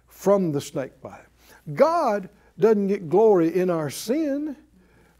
from 0.06 0.52
the 0.52 0.60
snake 0.60 1.00
bite. 1.00 1.24
God 1.72 2.28
doesn't 2.58 2.88
get 2.88 3.08
glory 3.08 3.58
in 3.58 3.70
our 3.70 3.88
sin, 3.88 4.54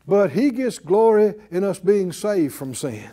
but 0.06 0.32
He 0.32 0.50
gets 0.50 0.78
glory 0.78 1.36
in 1.50 1.64
us 1.64 1.78
being 1.78 2.12
saved 2.12 2.52
from 2.54 2.74
sin. 2.74 3.08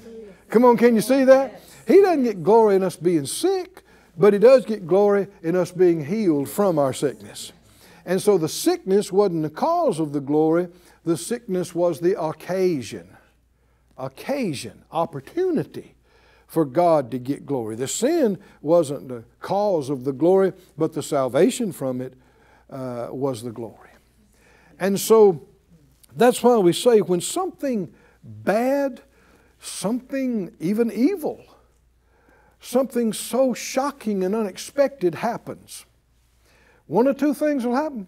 Come 0.50 0.65
on, 0.65 0.76
can 0.76 0.95
you 0.95 1.02
see 1.02 1.24
that? 1.24 1.62
He 1.88 2.02
doesn't 2.02 2.24
get 2.24 2.43
glory 2.43 2.76
in 2.76 2.84
us 2.84 2.95
being 2.95 3.26
sick, 3.26 3.84
but 4.17 4.34
He 4.34 4.39
does 4.39 4.65
get 4.65 4.88
glory 4.88 5.28
in 5.43 5.56
us 5.56 5.71
being 5.71 6.06
healed 6.06 6.50
from 6.50 6.80
our 6.80 6.93
sickness. 6.93 7.52
And 8.06 8.21
so 8.21 8.38
the 8.38 8.50
sickness 8.50 9.12
wasn't 9.12 9.43
the 9.43 9.50
cause 9.50 10.00
of 10.00 10.13
the 10.13 10.21
glory, 10.21 10.67
the 11.04 11.17
sickness 11.17 11.74
was 11.74 12.00
the 12.00 12.19
occasion. 12.21 13.10
Occasion, 13.98 14.84
opportunity 14.91 15.95
for 16.48 16.65
God 16.65 17.12
to 17.12 17.17
get 17.17 17.45
glory. 17.45 17.76
The 17.76 17.88
sin 17.88 18.38
wasn't 18.62 19.08
the 19.08 19.24
cause 19.39 19.89
of 19.89 20.04
the 20.04 20.13
glory, 20.13 20.54
but 20.78 20.93
the 20.93 21.04
salvation 21.04 21.71
from 21.71 22.02
it 22.02 22.13
uh, 22.69 23.08
was 23.12 23.41
the 23.41 23.52
glory. 23.52 23.89
And 24.80 25.00
so 25.00 25.48
that's 26.15 26.43
why 26.43 26.58
we 26.58 26.74
say 26.74 27.02
when 27.02 27.21
something 27.21 27.93
bad, 28.24 29.02
something 29.60 30.54
even 30.60 30.91
evil, 30.91 31.43
something 32.65 33.13
so 33.13 33.54
shocking 33.54 34.23
and 34.23 34.34
unexpected 34.36 35.15
happens, 35.15 35.86
one 36.88 37.08
or 37.08 37.13
two 37.13 37.34
things 37.34 37.65
will 37.65 37.75
happen. 37.75 38.08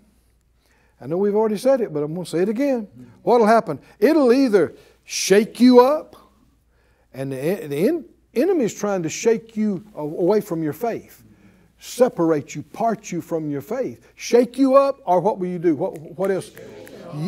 I 0.99 1.07
know 1.07 1.17
we've 1.17 1.35
already 1.35 1.57
said 1.57 1.81
it, 1.81 1.93
but 1.93 2.01
I'm 2.01 2.13
going 2.13 2.25
to 2.25 2.29
say 2.29 2.39
it 2.39 2.49
again. 2.49 2.87
What 3.21 3.39
will 3.39 3.47
happen? 3.47 3.79
It'll 3.99 4.33
either 4.33 4.73
shake 5.03 5.59
you 5.59 5.79
up, 5.79 6.15
and 7.13 7.31
the, 7.31 7.37
the 7.67 8.03
enemy 8.33 8.63
is 8.65 8.73
trying 8.73 9.03
to 9.03 9.09
shake 9.09 9.55
you 9.55 9.85
away 9.95 10.41
from 10.41 10.63
your 10.63 10.73
faith 10.73 11.23
separate 11.79 12.55
you, 12.55 12.63
part 12.63 13.11
you 13.11 13.21
from 13.21 13.49
your 13.49 13.61
faith, 13.61 14.11
shake 14.15 14.57
you 14.57 14.75
up, 14.75 14.99
or 15.05 15.19
what 15.19 15.37
will 15.37 15.47
you 15.47 15.59
do? 15.59 15.75
What, 15.75 15.99
what 15.99 16.31
else? 16.31 16.51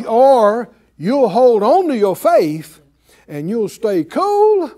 Or 0.06 0.68
you'll 0.98 1.28
hold 1.28 1.62
on 1.62 1.88
to 1.88 1.96
your 1.96 2.16
faith 2.16 2.80
and 3.28 3.48
you'll 3.48 3.68
stay 3.68 4.04
cool 4.04 4.70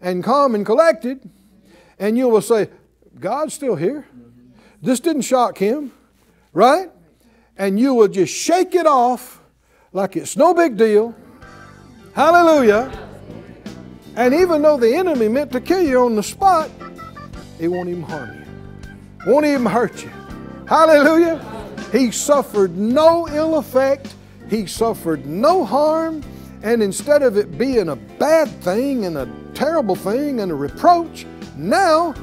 and 0.00 0.24
calm 0.24 0.54
and 0.54 0.64
collected, 0.64 1.28
and 1.98 2.16
you 2.16 2.28
will 2.28 2.40
say, 2.40 2.68
God's 3.18 3.54
still 3.54 3.76
here. 3.76 4.06
This 4.80 5.00
didn't 5.00 5.22
shock 5.22 5.58
him, 5.58 5.92
right? 6.52 6.90
And 7.56 7.78
you 7.78 7.94
will 7.94 8.08
just 8.08 8.34
shake 8.34 8.74
it 8.74 8.86
off 8.86 9.40
like 9.92 10.16
it's 10.16 10.36
no 10.36 10.54
big 10.54 10.76
deal. 10.76 11.14
Hallelujah. 12.14 12.90
And 14.16 14.34
even 14.34 14.62
though 14.62 14.76
the 14.76 14.94
enemy 14.94 15.28
meant 15.28 15.52
to 15.52 15.60
kill 15.60 15.82
you 15.82 16.00
on 16.04 16.16
the 16.16 16.22
spot, 16.22 16.70
it 17.58 17.68
won't 17.68 17.88
even 17.88 18.02
harm 18.02 18.42
you 19.24 19.32
won't 19.32 19.46
even 19.46 19.66
hurt 19.66 20.02
you. 20.02 20.10
Hallelujah. 20.66 21.40
He 21.92 22.10
suffered 22.10 22.76
no 22.76 23.28
ill 23.28 23.58
effect, 23.58 24.14
he 24.48 24.66
suffered 24.66 25.26
no 25.26 25.64
harm, 25.64 26.22
and 26.62 26.82
instead 26.82 27.22
of 27.22 27.36
it 27.36 27.58
being 27.58 27.88
a 27.88 27.96
bad 27.96 28.48
thing 28.62 29.04
and 29.04 29.18
a 29.18 29.28
terrible 29.54 29.94
thing 29.94 30.40
and 30.40 30.50
a 30.50 30.54
reproach, 30.54 31.26
now 31.62 32.14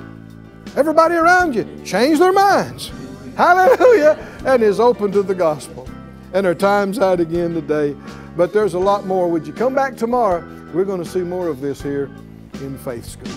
everybody 0.76 1.16
around 1.16 1.56
you 1.56 1.66
change 1.84 2.20
their 2.20 2.34
minds. 2.34 2.92
Hallelujah. 3.36 4.18
And 4.46 4.62
is 4.62 4.80
open 4.80 5.12
to 5.14 5.24
the 5.24 5.36
gospel. 5.36 5.88
And 6.34 6.46
our 6.46 6.56
time's 6.56 7.00
out 7.00 7.20
again 7.20 7.54
today. 7.54 7.96
But 8.36 8.54
there's 8.54 8.74
a 8.74 8.80
lot 8.80 9.06
more. 9.06 9.30
Would 9.30 9.48
you 9.48 9.54
come 9.54 9.74
back 9.74 9.96
tomorrow? 9.96 10.48
We're 10.74 10.86
going 10.86 11.04
to 11.04 11.10
see 11.10 11.22
more 11.22 11.48
of 11.48 11.62
this 11.62 11.82
here 11.82 12.12
in 12.56 12.78
Faith 12.78 13.06
School. 13.06 13.32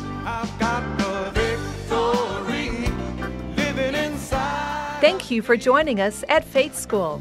Thank 5.00 5.30
you 5.30 5.42
for 5.42 5.56
joining 5.56 6.00
us 6.00 6.22
at 6.28 6.44
Faith 6.44 6.76
School. 6.76 7.20